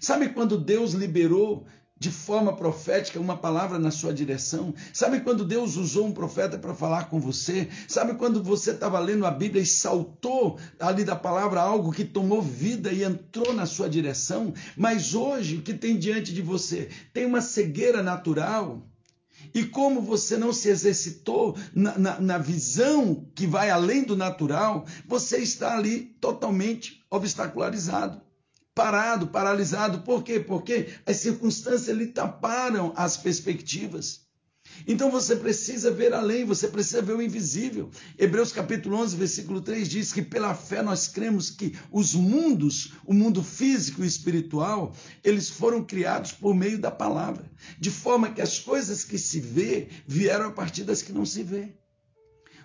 [0.00, 1.66] Sabe quando Deus liberou
[1.98, 4.72] de forma profética uma palavra na sua direção?
[4.92, 7.68] Sabe quando Deus usou um profeta para falar com você?
[7.88, 12.40] Sabe quando você estava lendo a Bíblia e saltou ali da palavra algo que tomou
[12.40, 14.54] vida e entrou na sua direção?
[14.76, 16.88] Mas hoje o que tem diante de você?
[17.12, 18.88] Tem uma cegueira natural.
[19.54, 24.86] E como você não se exercitou na, na, na visão que vai além do natural,
[25.06, 28.20] você está ali totalmente obstacularizado
[28.76, 30.02] parado, paralisado.
[30.02, 30.38] Por quê?
[30.38, 34.25] Porque as circunstâncias lhe taparam as perspectivas.
[34.86, 37.90] Então você precisa ver além, você precisa ver o invisível.
[38.18, 43.14] Hebreus capítulo 11, versículo 3 diz que pela fé nós cremos que os mundos, o
[43.14, 48.58] mundo físico e espiritual, eles foram criados por meio da palavra, de forma que as
[48.58, 51.74] coisas que se vê vieram a partir das que não se vê.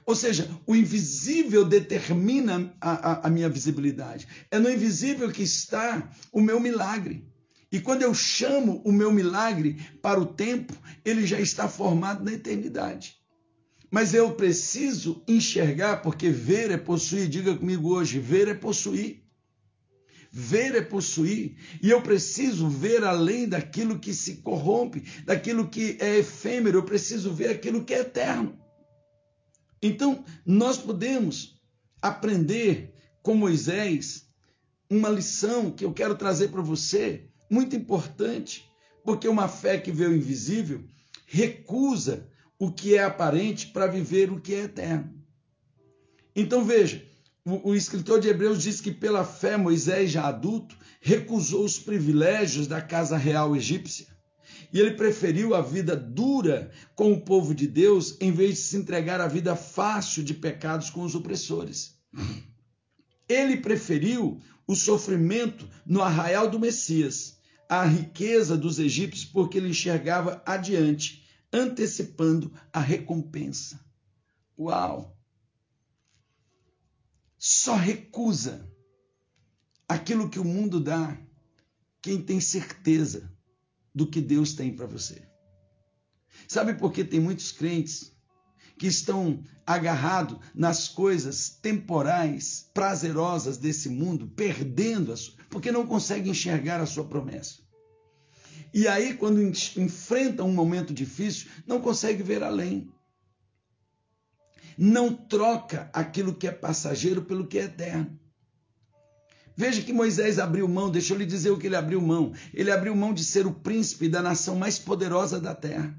[0.05, 4.27] Ou seja, o invisível determina a, a, a minha visibilidade.
[4.49, 7.30] É no invisível que está o meu milagre.
[7.71, 10.73] E quando eu chamo o meu milagre para o tempo,
[11.05, 13.15] ele já está formado na eternidade.
[13.89, 17.27] Mas eu preciso enxergar, porque ver é possuir.
[17.27, 19.23] Diga comigo hoje: ver é possuir.
[20.31, 21.57] Ver é possuir.
[21.81, 26.77] E eu preciso ver além daquilo que se corrompe, daquilo que é efêmero.
[26.77, 28.57] Eu preciso ver aquilo que é eterno.
[29.81, 31.59] Então, nós podemos
[32.01, 34.27] aprender com Moisés
[34.89, 38.71] uma lição que eu quero trazer para você, muito importante,
[39.03, 40.85] porque uma fé que vê o invisível
[41.27, 45.13] recusa o que é aparente para viver o que é eterno.
[46.33, 47.05] Então veja,
[47.45, 52.67] o, o escritor de Hebreus diz que pela fé Moisés, já adulto, recusou os privilégios
[52.67, 54.07] da casa real egípcia.
[54.71, 58.77] E ele preferiu a vida dura com o povo de Deus em vez de se
[58.77, 61.95] entregar à vida fácil de pecados com os opressores.
[63.27, 67.37] Ele preferiu o sofrimento no arraial do Messias,
[67.71, 73.79] a riqueza dos egípcios, porque ele enxergava adiante, antecipando a recompensa.
[74.59, 75.17] Uau!
[77.37, 78.69] Só recusa
[79.87, 81.17] aquilo que o mundo dá
[82.01, 83.31] quem tem certeza
[83.95, 85.25] do que Deus tem para você.
[86.49, 88.11] Sabe por que tem muitos crentes
[88.81, 96.31] que estão agarrados nas coisas temporais, prazerosas desse mundo, perdendo a sua, porque não conseguem
[96.31, 97.59] enxergar a sua promessa.
[98.73, 102.91] E aí, quando enfrentam um momento difícil, não consegue ver além
[104.75, 108.19] não troca aquilo que é passageiro pelo que é eterno.
[109.55, 112.33] Veja que Moisés abriu mão, deixa eu lhe dizer o que ele abriu mão.
[112.51, 115.95] Ele abriu mão de ser o príncipe da nação mais poderosa da terra.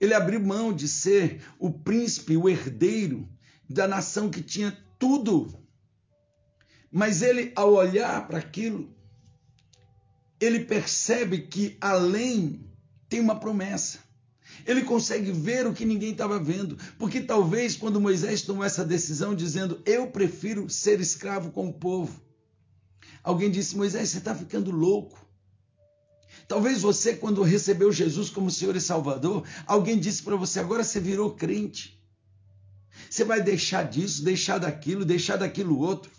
[0.00, 3.28] Ele abriu mão de ser o príncipe, o herdeiro
[3.68, 5.58] da nação que tinha tudo.
[6.90, 8.94] Mas ele, ao olhar para aquilo,
[10.40, 12.70] ele percebe que além
[13.08, 13.98] tem uma promessa.
[14.66, 19.34] Ele consegue ver o que ninguém estava vendo, porque talvez quando Moisés tomou essa decisão
[19.34, 22.22] dizendo: "Eu prefiro ser escravo com o povo",
[23.22, 25.23] alguém disse: "Moisés, você está ficando louco".
[26.46, 31.00] Talvez você, quando recebeu Jesus como Senhor e Salvador, alguém disse para você: agora você
[31.00, 32.00] virou crente.
[33.08, 36.10] Você vai deixar disso, deixar daquilo, deixar daquilo outro.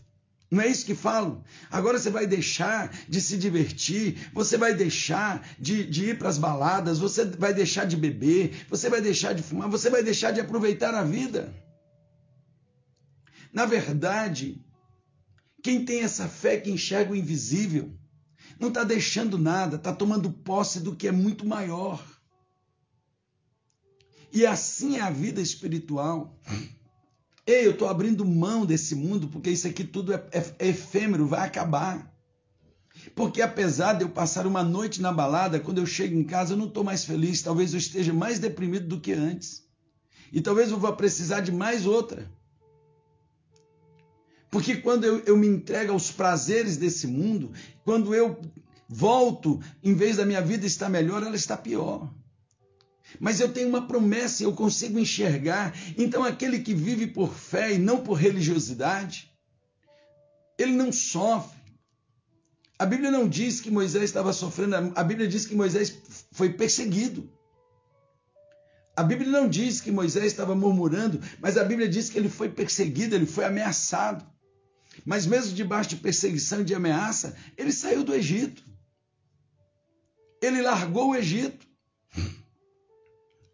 [0.50, 1.44] Não é isso que falam?
[1.72, 6.38] Agora você vai deixar de se divertir, você vai deixar de, de ir para as
[6.38, 10.40] baladas, você vai deixar de beber, você vai deixar de fumar, você vai deixar de
[10.40, 11.54] aproveitar a vida.
[13.52, 14.64] Na verdade,
[15.64, 17.92] quem tem essa fé que enxerga o invisível,
[18.60, 22.04] não está deixando nada, está tomando posse do que é muito maior.
[24.32, 26.38] E assim é a vida espiritual.
[27.48, 31.28] Ei, eu estou abrindo mão desse mundo porque isso aqui tudo é, é, é efêmero,
[31.28, 32.14] vai acabar.
[33.16, 36.58] Porque apesar de eu passar uma noite na balada, quando eu chego em casa eu
[36.58, 39.64] não estou mais feliz, talvez eu esteja mais deprimido do que antes.
[40.32, 42.30] E talvez eu vá precisar de mais outra.
[44.56, 47.52] Porque quando eu, eu me entrego aos prazeres desse mundo,
[47.84, 48.40] quando eu
[48.88, 52.10] volto, em vez da minha vida estar melhor, ela está pior
[53.20, 55.74] mas eu tenho uma promessa eu consigo enxergar.
[55.98, 59.30] Então, aquele que vive por fé e não por religiosidade,
[60.58, 61.60] ele não sofre.
[62.80, 65.98] A Bíblia não diz que Moisés estava sofrendo, a Bíblia diz que Moisés
[66.32, 67.30] foi perseguido.
[68.96, 72.50] A Bíblia não diz que Moisés estava murmurando, mas a Bíblia diz que ele foi
[72.50, 74.35] perseguido, ele foi ameaçado.
[75.06, 78.64] Mas mesmo debaixo de perseguição e de ameaça, ele saiu do Egito.
[80.42, 81.66] Ele largou o Egito.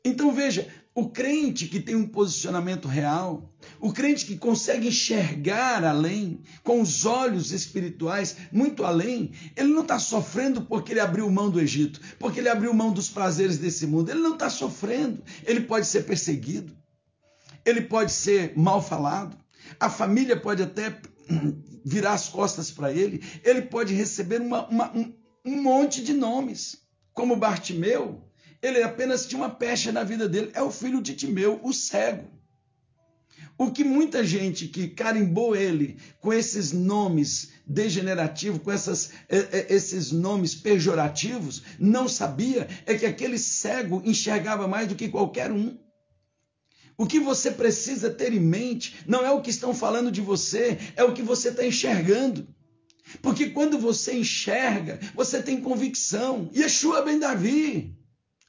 [0.03, 6.41] Então veja, o crente que tem um posicionamento real, o crente que consegue enxergar além,
[6.63, 11.61] com os olhos espirituais, muito além, ele não está sofrendo porque ele abriu mão do
[11.61, 14.09] Egito, porque ele abriu mão dos prazeres desse mundo.
[14.09, 15.23] Ele não está sofrendo.
[15.45, 16.75] Ele pode ser perseguido,
[17.65, 19.37] ele pode ser mal falado,
[19.79, 20.89] a família pode até
[21.85, 24.91] virar as costas para ele, ele pode receber uma, uma,
[25.45, 26.77] um, monte de nomes,
[27.13, 30.51] como Bartimeu ele apenas tinha uma pecha na vida dele.
[30.53, 32.29] É o filho de Timeu, o cego.
[33.57, 40.55] O que muita gente que carimbou ele com esses nomes degenerativos, com essas, esses nomes
[40.55, 45.77] pejorativos, não sabia é que aquele cego enxergava mais do que qualquer um.
[47.01, 50.77] O que você precisa ter em mente não é o que estão falando de você,
[50.95, 52.47] é o que você está enxergando.
[53.23, 56.47] Porque quando você enxerga, você tem convicção.
[56.55, 57.97] Yeshua ben Davi.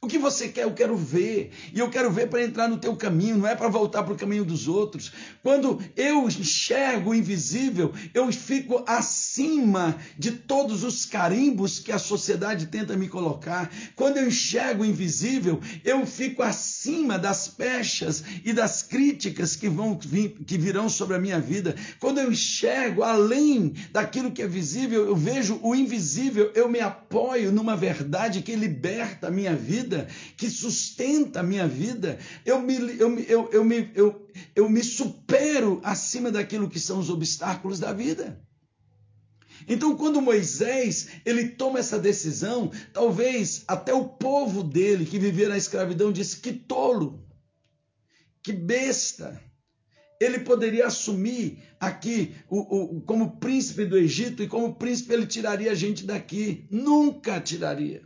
[0.05, 1.53] O que você quer, eu quero ver.
[1.73, 4.17] E eu quero ver para entrar no teu caminho, não é para voltar para o
[4.17, 5.13] caminho dos outros.
[5.45, 12.67] Quando eu enxergo o invisível, eu fico acima de todos os carimbos que a sociedade
[12.67, 13.71] tenta me colocar.
[13.95, 19.97] Quando eu enxergo o invisível, eu fico acima das pechas e das críticas que vão
[19.97, 21.77] que virão sobre a minha vida.
[22.01, 27.53] Quando eu enxergo além daquilo que é visível, eu vejo o invisível, eu me apoio
[27.53, 32.75] numa verdade que liberta a minha vida vida, que sustenta a minha vida, eu me,
[32.99, 34.27] eu, eu, eu, me, eu,
[34.57, 38.41] eu me supero acima daquilo que são os obstáculos da vida.
[39.69, 45.57] Então, quando Moisés ele toma essa decisão, talvez até o povo dele que vivia na
[45.57, 47.25] escravidão disse que tolo,
[48.43, 49.41] que besta.
[50.21, 55.71] ele poderia assumir aqui o, o, como príncipe do Egito e como príncipe ele tiraria
[55.71, 56.67] a gente daqui.
[56.71, 58.03] Nunca tiraria.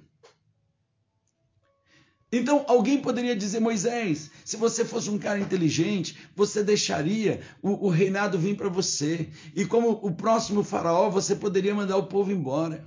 [2.37, 7.89] Então, alguém poderia dizer, Moisés, se você fosse um cara inteligente, você deixaria o, o
[7.89, 9.30] reinado vir para você.
[9.55, 12.87] E como o próximo faraó, você poderia mandar o povo embora.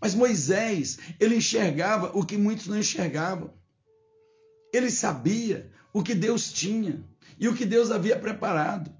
[0.00, 3.54] Mas Moisés, ele enxergava o que muitos não enxergavam.
[4.72, 7.00] Ele sabia o que Deus tinha
[7.38, 8.90] e o que Deus havia preparado.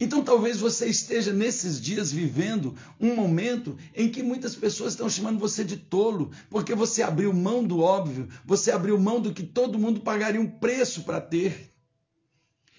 [0.00, 5.38] Então talvez você esteja nesses dias vivendo um momento em que muitas pessoas estão chamando
[5.38, 9.78] você de tolo, porque você abriu mão do óbvio, você abriu mão do que todo
[9.78, 11.70] mundo pagaria um preço para ter.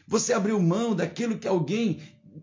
[0.07, 2.01] Você abriu mão daquilo que alguém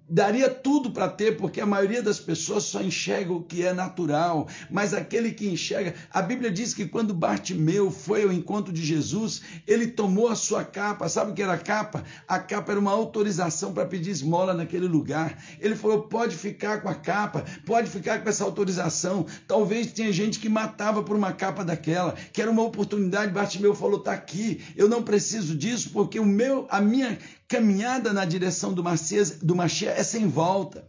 [0.09, 4.49] daria tudo para ter, porque a maioria das pessoas só enxerga o que é natural,
[4.71, 9.43] mas aquele que enxerga, a Bíblia diz que quando Bartimeu foi ao encontro de Jesus,
[9.67, 12.05] ele tomou a sua capa, sabe o que era a capa?
[12.27, 15.43] A capa era uma autorização para pedir esmola naquele lugar.
[15.61, 19.27] Ele falou: pode ficar com a capa, pode ficar com essa autorização.
[19.47, 23.33] Talvez tinha gente que matava por uma capa daquela, que era uma oportunidade.
[23.33, 27.19] Bartimeu falou: tá aqui, eu não preciso disso, porque o meu, a minha
[27.49, 30.89] caminhada na direção do Messias, do Mashiach é sem volta.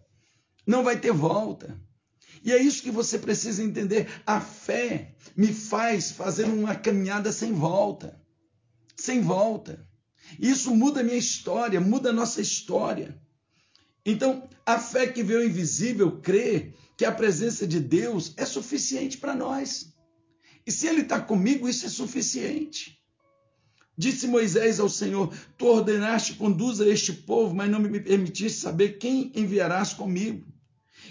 [0.67, 1.79] Não vai ter volta.
[2.43, 4.07] E é isso que você precisa entender.
[4.25, 8.21] A fé me faz fazer uma caminhada sem volta.
[8.95, 9.87] Sem volta.
[10.37, 13.19] Isso muda a minha história, muda a nossa história.
[14.05, 19.17] Então, a fé que vê o invisível crê que a presença de Deus é suficiente
[19.17, 19.93] para nós.
[20.65, 22.98] E se Ele está comigo, isso é suficiente.
[23.99, 29.29] Disse Moisés ao Senhor: Tu ordenaste, conduza este povo, mas não me permitiste saber quem
[29.35, 30.47] enviarás comigo.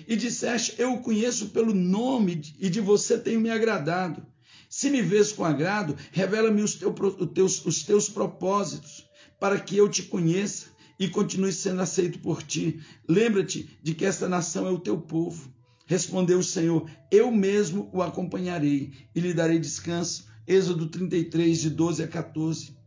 [0.07, 4.27] E disseste: Eu o conheço pelo nome e de você tenho me agradado.
[4.71, 9.07] Se me vês com agrado, revela-me os, teu, os, teus, os teus propósitos,
[9.39, 10.69] para que eu te conheça
[10.99, 12.81] e continue sendo aceito por ti.
[13.07, 15.53] Lembra-te de que esta nação é o teu povo.
[15.85, 20.27] Respondeu o Senhor: Eu mesmo o acompanharei e lhe darei descanso.
[20.47, 22.78] Êxodo 33, de 12 a 14.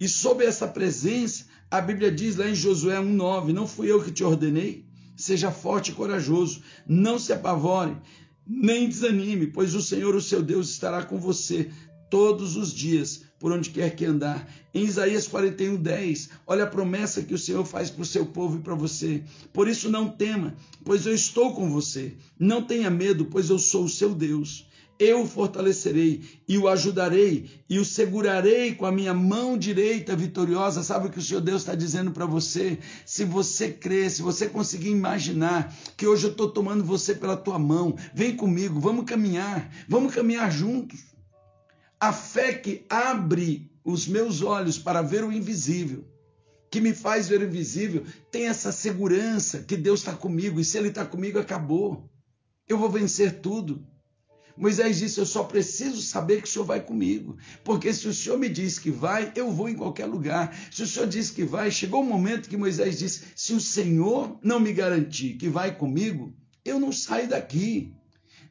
[0.00, 4.10] E sob essa presença, a Bíblia diz lá em Josué 1,9: Não fui eu que
[4.10, 4.84] te ordenei?
[5.16, 7.96] Seja forte e corajoso, não se apavore,
[8.46, 11.70] nem desanime, pois o Senhor, o seu Deus, estará com você
[12.10, 14.48] todos os dias, por onde quer que andar.
[14.72, 18.58] Em Isaías 41, 10, olha a promessa que o Senhor faz para o seu povo
[18.58, 19.22] e para você.
[19.52, 22.14] Por isso não tema, pois eu estou com você.
[22.38, 24.66] Não tenha medo, pois eu sou o seu Deus
[24.98, 30.82] eu o fortalecerei e o ajudarei e o segurarei com a minha mão direita vitoriosa.
[30.82, 32.78] Sabe o que o Senhor Deus está dizendo para você?
[33.04, 37.58] Se você crer, se você conseguir imaginar que hoje eu estou tomando você pela tua
[37.58, 41.00] mão, vem comigo, vamos caminhar, vamos caminhar juntos.
[41.98, 46.04] A fé que abre os meus olhos para ver o invisível,
[46.70, 50.78] que me faz ver o invisível, tem essa segurança que Deus está comigo e se
[50.78, 52.10] Ele está comigo, acabou.
[52.68, 53.86] Eu vou vencer tudo.
[54.56, 57.36] Moisés disse: Eu só preciso saber que o Senhor vai comigo.
[57.62, 60.56] Porque se o Senhor me diz que vai, eu vou em qualquer lugar.
[60.70, 63.60] Se o Senhor diz que vai, chegou o um momento que Moisés disse: Se o
[63.60, 66.34] Senhor não me garantir que vai comigo,
[66.64, 67.93] eu não saio daqui.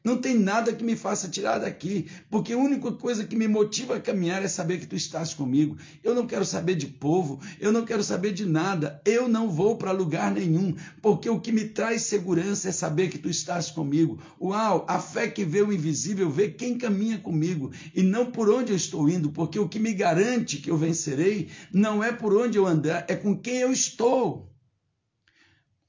[0.04, 3.96] Não tem nada que me faça tirar daqui, porque a única coisa que me motiva
[3.96, 5.78] a caminhar é saber que tu estás comigo.
[6.02, 9.78] Eu não quero saber de povo, eu não quero saber de nada, eu não vou
[9.78, 14.20] para lugar nenhum, porque o que me traz segurança é saber que tu estás comigo.
[14.38, 18.72] Uau, a fé que vê o invisível vê quem caminha comigo e não por onde
[18.72, 22.58] eu estou indo, porque o que me garante que eu vencerei não é por onde
[22.58, 24.53] eu andar, é com quem eu estou.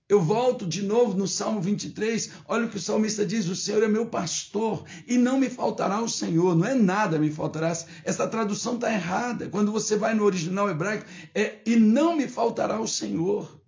[0.08, 3.82] Eu volto de novo no Salmo 23, olha o que o salmista diz: O Senhor
[3.82, 7.76] é meu pastor e não me faltará o Senhor, não é nada me faltará.
[8.04, 9.50] Essa tradução está errada.
[9.50, 13.60] Quando você vai no original hebraico, é e não me faltará o Senhor.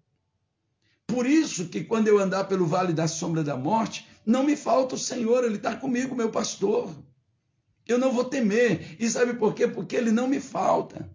[1.08, 4.94] Por isso que quando eu andar pelo vale da sombra da morte, não me falta
[4.94, 6.94] o Senhor, Ele está comigo, meu pastor.
[7.88, 8.96] Eu não vou temer.
[9.00, 9.68] E sabe por quê?
[9.68, 11.10] Porque Ele não me falta.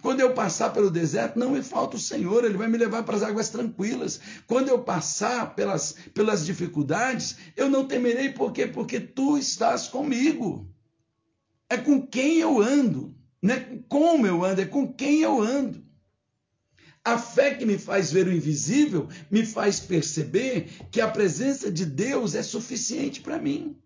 [0.00, 3.16] Quando eu passar pelo deserto, não me falta o Senhor, Ele vai me levar para
[3.16, 4.20] as águas tranquilas.
[4.46, 8.66] Quando eu passar pelas, pelas dificuldades, eu não temerei, por quê?
[8.66, 10.72] Porque tu estás comigo.
[11.68, 15.84] É com quem eu ando, não é como eu ando, é com quem eu ando.
[17.04, 21.84] A fé que me faz ver o invisível me faz perceber que a presença de
[21.84, 23.76] Deus é suficiente para mim.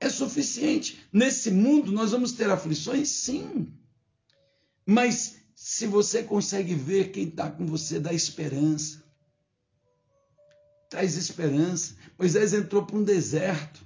[0.00, 0.98] É suficiente.
[1.12, 3.08] Nesse mundo nós vamos ter aflições?
[3.08, 3.72] Sim.
[4.84, 9.02] Mas se você consegue ver quem está com você, dá esperança.
[10.90, 11.96] Traz esperança.
[12.18, 13.84] Moisés entrou para um deserto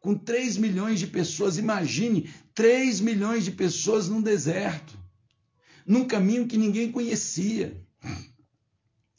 [0.00, 1.58] com 3 milhões de pessoas.
[1.58, 4.98] Imagine 3 milhões de pessoas num deserto.
[5.86, 7.80] num caminho que ninguém conhecia.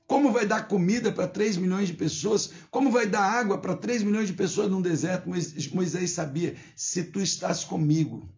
[0.07, 2.51] Como vai dar comida para 3 milhões de pessoas?
[2.69, 5.29] Como vai dar água para 3 milhões de pessoas num deserto?
[5.73, 8.29] Moisés sabia: se tu estás comigo,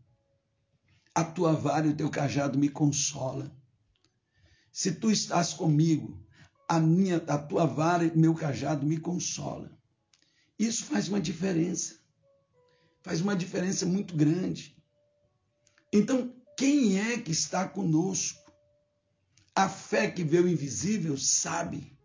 [1.16, 3.50] a tua vara e o teu cajado me consola.
[4.70, 6.22] Se tu estás comigo,
[6.68, 9.72] a minha, a tua vara e meu cajado me consola.
[10.60, 11.96] Isso faz uma diferença.
[13.02, 14.76] Faz uma diferença muito grande.
[15.94, 18.52] Então, quem é que está conosco?
[19.56, 21.98] A fé que vê o invisível sabe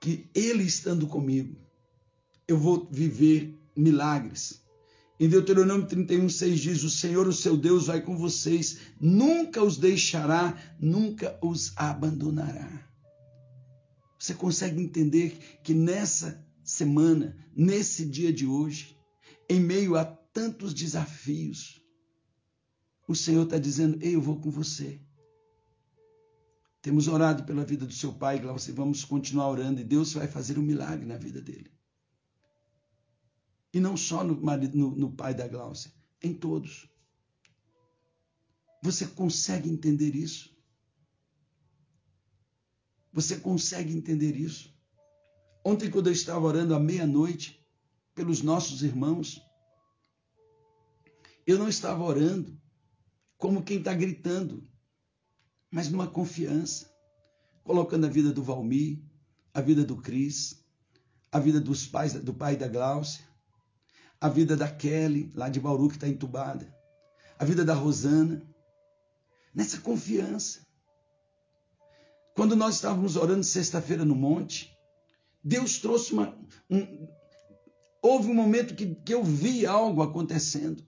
[0.00, 1.60] que Ele estando comigo,
[2.48, 4.61] eu vou viver milagres.
[5.22, 9.76] Em Deuteronômio 31, 6 diz: O Senhor, o seu Deus, vai com vocês, nunca os
[9.76, 12.84] deixará, nunca os abandonará.
[14.18, 18.98] Você consegue entender que nessa semana, nesse dia de hoje,
[19.48, 21.80] em meio a tantos desafios,
[23.06, 25.00] o Senhor está dizendo: Ei, eu vou com você.
[26.82, 30.58] Temos orado pela vida do seu pai, Glaucio, vamos continuar orando, e Deus vai fazer
[30.58, 31.70] um milagre na vida dele.
[33.72, 35.92] E não só no, no, no pai da Glaucia,
[36.22, 36.88] em todos.
[38.82, 40.52] Você consegue entender isso?
[43.12, 44.72] Você consegue entender isso?
[45.64, 47.64] Ontem, quando eu estava orando à meia-noite
[48.14, 49.40] pelos nossos irmãos,
[51.46, 52.60] eu não estava orando
[53.36, 54.68] como quem está gritando,
[55.70, 56.92] mas numa confiança,
[57.64, 59.00] colocando a vida do Valmir,
[59.54, 60.64] a vida do Cris,
[61.30, 63.24] a vida dos pais, do pai da Gláucia,
[64.22, 66.72] a vida da Kelly, lá de Bauru, que está entubada,
[67.36, 68.40] a vida da Rosana,
[69.52, 70.64] nessa confiança.
[72.36, 74.78] Quando nós estávamos orando sexta-feira no monte,
[75.42, 76.38] Deus trouxe uma.
[76.70, 77.08] Um,
[78.00, 80.86] houve um momento que, que eu vi algo acontecendo.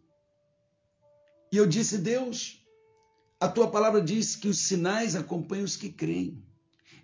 [1.50, 2.64] E eu disse, Deus,
[3.40, 6.40] a tua palavra diz que os sinais acompanham os que creem.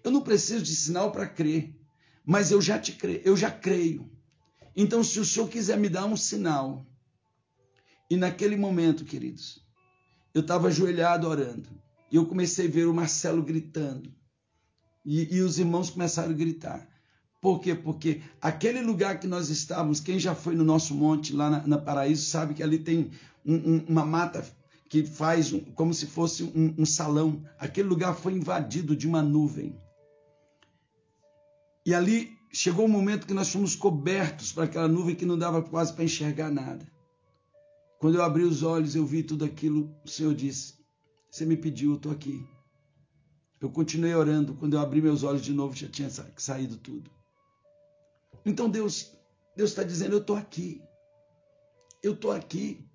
[0.05, 1.77] Eu não preciso de sinal para crer,
[2.25, 4.09] mas eu já te creio, eu já creio.
[4.81, 6.87] Então, se o Senhor quiser me dar um sinal,
[8.09, 9.63] e naquele momento, queridos,
[10.33, 11.69] eu estava ajoelhado orando,
[12.11, 14.11] e eu comecei a ver o Marcelo gritando,
[15.05, 16.89] e, e os irmãos começaram a gritar.
[17.43, 17.75] Por quê?
[17.75, 21.77] Porque aquele lugar que nós estávamos, quem já foi no nosso monte lá na, na
[21.77, 23.11] Paraíso sabe que ali tem
[23.45, 24.43] um, um, uma mata
[24.89, 27.45] que faz como se fosse um, um salão.
[27.59, 29.79] Aquele lugar foi invadido de uma nuvem.
[31.85, 35.39] E ali chegou o um momento que nós fomos cobertos para aquela nuvem que não
[35.39, 36.87] dava quase para enxergar nada.
[37.99, 39.95] Quando eu abri os olhos, eu vi tudo aquilo.
[40.05, 40.75] O Senhor disse:
[41.31, 42.47] Você me pediu, eu estou aqui.
[43.61, 44.55] Eu continuei orando.
[44.55, 47.11] Quando eu abri meus olhos de novo, já tinha saído tudo.
[48.45, 49.13] Então Deus,
[49.55, 50.83] Deus está dizendo: Eu estou aqui.
[52.03, 52.87] Eu estou aqui.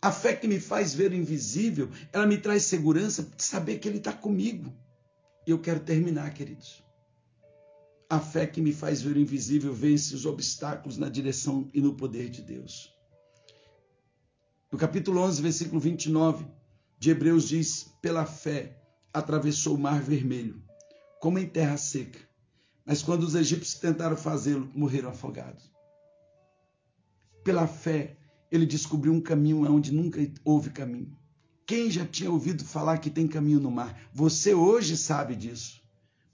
[0.00, 3.88] A fé que me faz ver o invisível, ela me traz segurança de saber que
[3.88, 4.72] Ele está comigo.
[5.46, 6.82] E eu quero terminar, queridos.
[8.10, 11.94] A fé que me faz ver o invisível vence os obstáculos na direção e no
[11.94, 12.92] poder de Deus.
[14.72, 16.44] No capítulo 11, versículo 29
[16.98, 18.76] de Hebreus diz: Pela fé
[19.14, 20.60] atravessou o mar vermelho,
[21.20, 22.18] como em terra seca.
[22.84, 25.70] Mas quando os egípcios tentaram fazê-lo, morreram afogados.
[27.44, 28.16] Pela fé,
[28.50, 31.16] ele descobriu um caminho onde nunca houve caminho.
[31.64, 34.10] Quem já tinha ouvido falar que tem caminho no mar?
[34.12, 35.79] Você hoje sabe disso.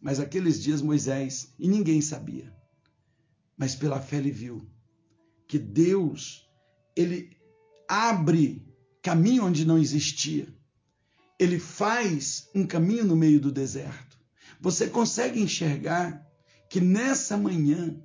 [0.06, 2.54] Mas aqueles dias Moisés, e ninguém sabia.
[3.58, 4.64] Mas pela fé ele viu
[5.48, 6.48] que Deus,
[6.94, 7.36] ele
[7.88, 8.64] abre
[9.02, 10.46] caminho onde não existia.
[11.40, 14.16] Ele faz um caminho no meio do deserto.
[14.60, 16.24] Você consegue enxergar
[16.70, 18.00] que nessa manhã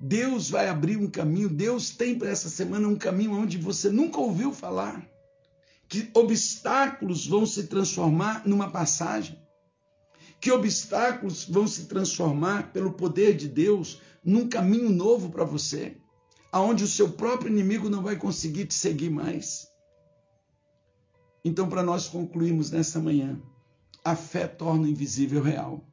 [0.00, 4.18] Deus vai abrir um caminho, Deus tem para essa semana um caminho onde você nunca
[4.18, 5.08] ouviu falar.
[5.88, 9.39] Que obstáculos vão se transformar numa passagem.
[10.40, 15.96] Que obstáculos vão se transformar pelo poder de Deus num caminho novo para você,
[16.50, 19.68] aonde o seu próprio inimigo não vai conseguir te seguir mais.
[21.44, 23.40] Então, para nós concluirmos nessa manhã,
[24.04, 25.84] a fé torna o invisível real.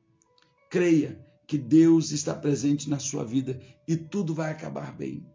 [0.69, 5.25] Creia que Deus está presente na sua vida e tudo vai acabar bem.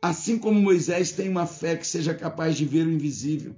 [0.00, 3.54] Assim como Moisés tem uma fé que seja capaz de ver o invisível,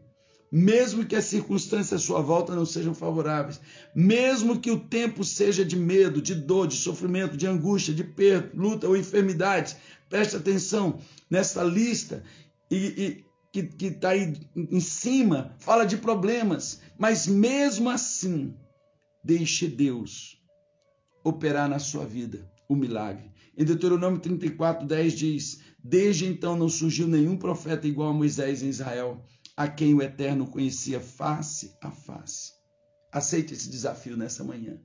[0.51, 3.61] mesmo que as circunstâncias à sua volta não sejam favoráveis,
[3.95, 8.51] mesmo que o tempo seja de medo, de dor, de sofrimento, de angústia, de perda,
[8.55, 9.77] luta ou enfermidade,
[10.09, 10.99] preste atenção
[11.31, 12.25] nessa lista
[12.71, 18.55] e, e que está aí em cima, fala de problemas, mas mesmo assim,
[19.25, 20.41] deixe Deus
[21.25, 23.31] operar na sua vida o milagre.
[23.57, 28.69] Em Deuteronômio 34, 10 diz: Desde então não surgiu nenhum profeta igual a Moisés em
[28.69, 29.23] Israel.
[29.61, 32.55] A quem o Eterno conhecia face a face.
[33.13, 34.81] Aceite esse desafio nessa manhã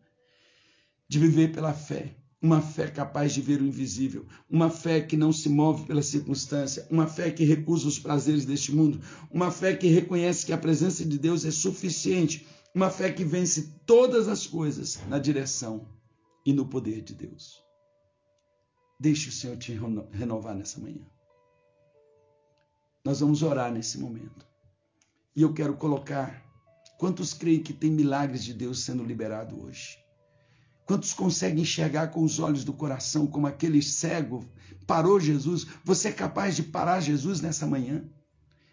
[1.07, 5.32] de viver pela fé, uma fé capaz de ver o invisível, uma fé que não
[5.32, 8.99] se move pela circunstância, uma fé que recusa os prazeres deste mundo,
[9.32, 13.80] uma fé que reconhece que a presença de Deus é suficiente, uma fé que vence
[13.86, 15.88] todas as coisas na direção
[16.45, 17.63] e no poder de Deus.
[18.99, 19.71] Deixe o Senhor te
[20.11, 21.07] renovar nessa manhã.
[23.05, 24.55] Nós vamos orar nesse momento.
[25.36, 26.43] E eu quero colocar
[26.97, 29.97] quantos creem que tem milagres de Deus sendo liberado hoje.
[30.86, 34.47] Quantos conseguem enxergar com os olhos do coração, como aquele cego
[34.86, 35.65] parou Jesus?
[35.83, 38.07] Você é capaz de parar Jesus nessa manhã?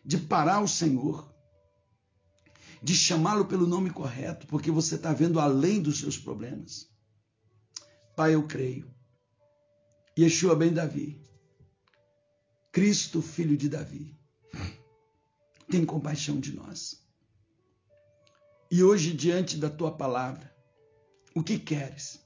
[0.04, 1.34] De parar o Senhor?
[2.82, 6.88] De chamá-lo pelo nome correto, porque você está vendo além dos seus problemas?
[8.14, 8.92] Pai, eu creio.
[10.18, 11.18] Yeshua ben Davi,
[12.70, 14.14] Cristo, filho de Davi,
[15.72, 17.02] tem compaixão de nós.
[18.70, 20.54] E hoje, diante da tua palavra,
[21.34, 22.20] o que queres?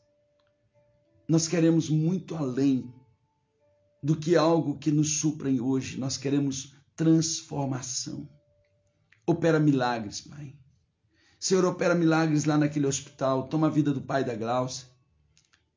[1.29, 2.93] Nós queremos muito além
[4.03, 5.97] do que algo que nos suprem hoje.
[5.97, 8.29] Nós queremos transformação.
[9.25, 10.53] Opera milagres, Pai.
[11.39, 13.47] Senhor, opera milagres lá naquele hospital.
[13.47, 14.89] Toma a vida do pai da Glaucia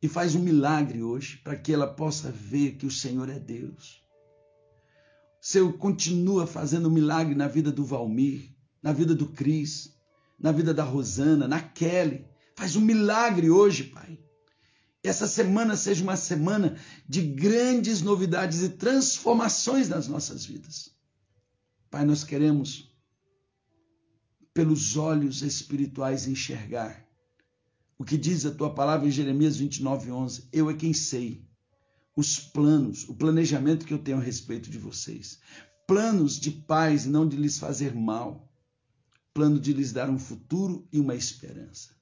[0.02, 4.02] e faz um milagre hoje para que ela possa ver que o Senhor é Deus.
[5.42, 9.94] Senhor, continua fazendo milagre na vida do Valmir, na vida do Cris,
[10.40, 12.30] na vida da Rosana, na Kelly,
[12.60, 14.20] Faz um milagre hoje, Pai.
[15.02, 16.78] Essa semana seja uma semana
[17.08, 20.94] de grandes novidades e transformações nas nossas vidas.
[21.90, 22.94] Pai, nós queremos,
[24.54, 27.08] pelos olhos espirituais, enxergar
[27.98, 30.50] o que diz a tua palavra em Jeremias 29, 11.
[30.52, 31.49] Eu é quem sei
[32.20, 35.40] os planos, o planejamento que eu tenho a respeito de vocês.
[35.88, 38.52] Planos de paz e não de lhes fazer mal.
[39.34, 41.96] Plano de lhes dar um futuro e uma esperança.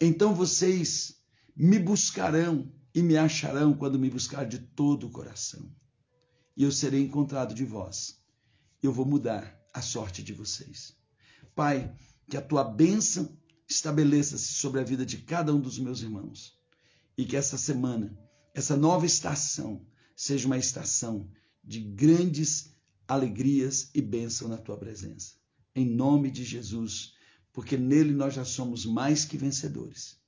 [0.00, 1.16] Então vocês
[1.56, 5.68] me buscarão e me acharão quando me buscar de todo o coração.
[6.56, 8.20] E eu serei encontrado de vós.
[8.80, 10.94] Eu vou mudar a sorte de vocês.
[11.52, 11.92] Pai,
[12.30, 13.36] que a tua bênção
[13.68, 16.56] estabeleça-se sobre a vida de cada um dos meus irmãos.
[17.18, 18.16] E que essa semana,
[18.54, 21.30] essa nova estação, seja uma estação
[21.62, 22.76] de grandes
[23.08, 25.34] alegrias e bênção na tua presença.
[25.74, 27.14] Em nome de Jesus
[27.52, 30.18] porque nele nós já somos mais que vencedores.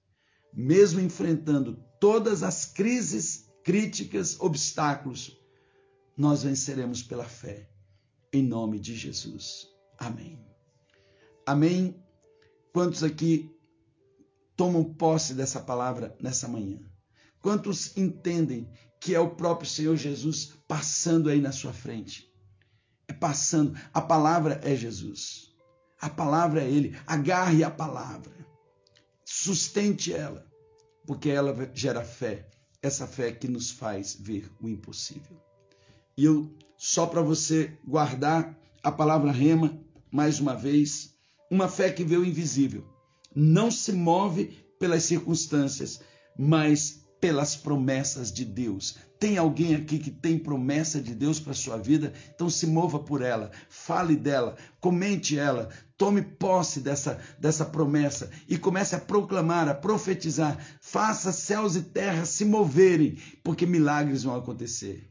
[0.52, 5.36] Mesmo enfrentando todas as crises, críticas, obstáculos,
[6.16, 7.68] nós venceremos pela fé.
[8.32, 9.68] Em nome de Jesus.
[9.98, 10.38] Amém.
[11.46, 11.96] Amém.
[12.72, 13.50] Quantos aqui
[14.56, 16.78] tomam posse dessa palavra nessa manhã?
[17.44, 18.66] Quantos entendem
[18.98, 22.32] que é o próprio Senhor Jesus passando aí na sua frente?
[23.06, 23.78] É passando.
[23.92, 25.54] A palavra é Jesus.
[26.00, 26.96] A palavra é Ele.
[27.06, 28.32] Agarre a palavra.
[29.26, 30.50] Sustente ela,
[31.06, 32.48] porque ela gera fé.
[32.80, 35.38] Essa fé que nos faz ver o impossível.
[36.16, 39.78] E eu, só para você guardar a palavra rema,
[40.10, 41.14] mais uma vez,
[41.50, 42.88] uma fé que vê o invisível.
[43.36, 44.46] Não se move
[44.80, 46.00] pelas circunstâncias,
[46.38, 48.96] mas pelas promessas de Deus.
[49.18, 52.12] Tem alguém aqui que tem promessa de Deus para sua vida?
[52.34, 58.58] Então se mova por ela, fale dela, comente ela, tome posse dessa, dessa promessa e
[58.58, 60.58] comece a proclamar, a profetizar.
[60.82, 65.10] Faça céus e terras se moverem, porque milagres vão acontecer.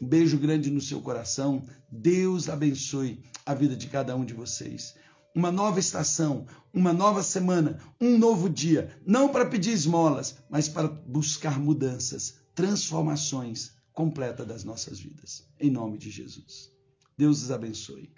[0.00, 1.62] Um beijo grande no seu coração.
[1.88, 4.96] Deus abençoe a vida de cada um de vocês
[5.34, 10.88] uma nova estação, uma nova semana, um novo dia, não para pedir esmolas, mas para
[10.88, 15.46] buscar mudanças, transformações completas das nossas vidas.
[15.60, 16.70] Em nome de Jesus.
[17.16, 18.10] Deus os abençoe.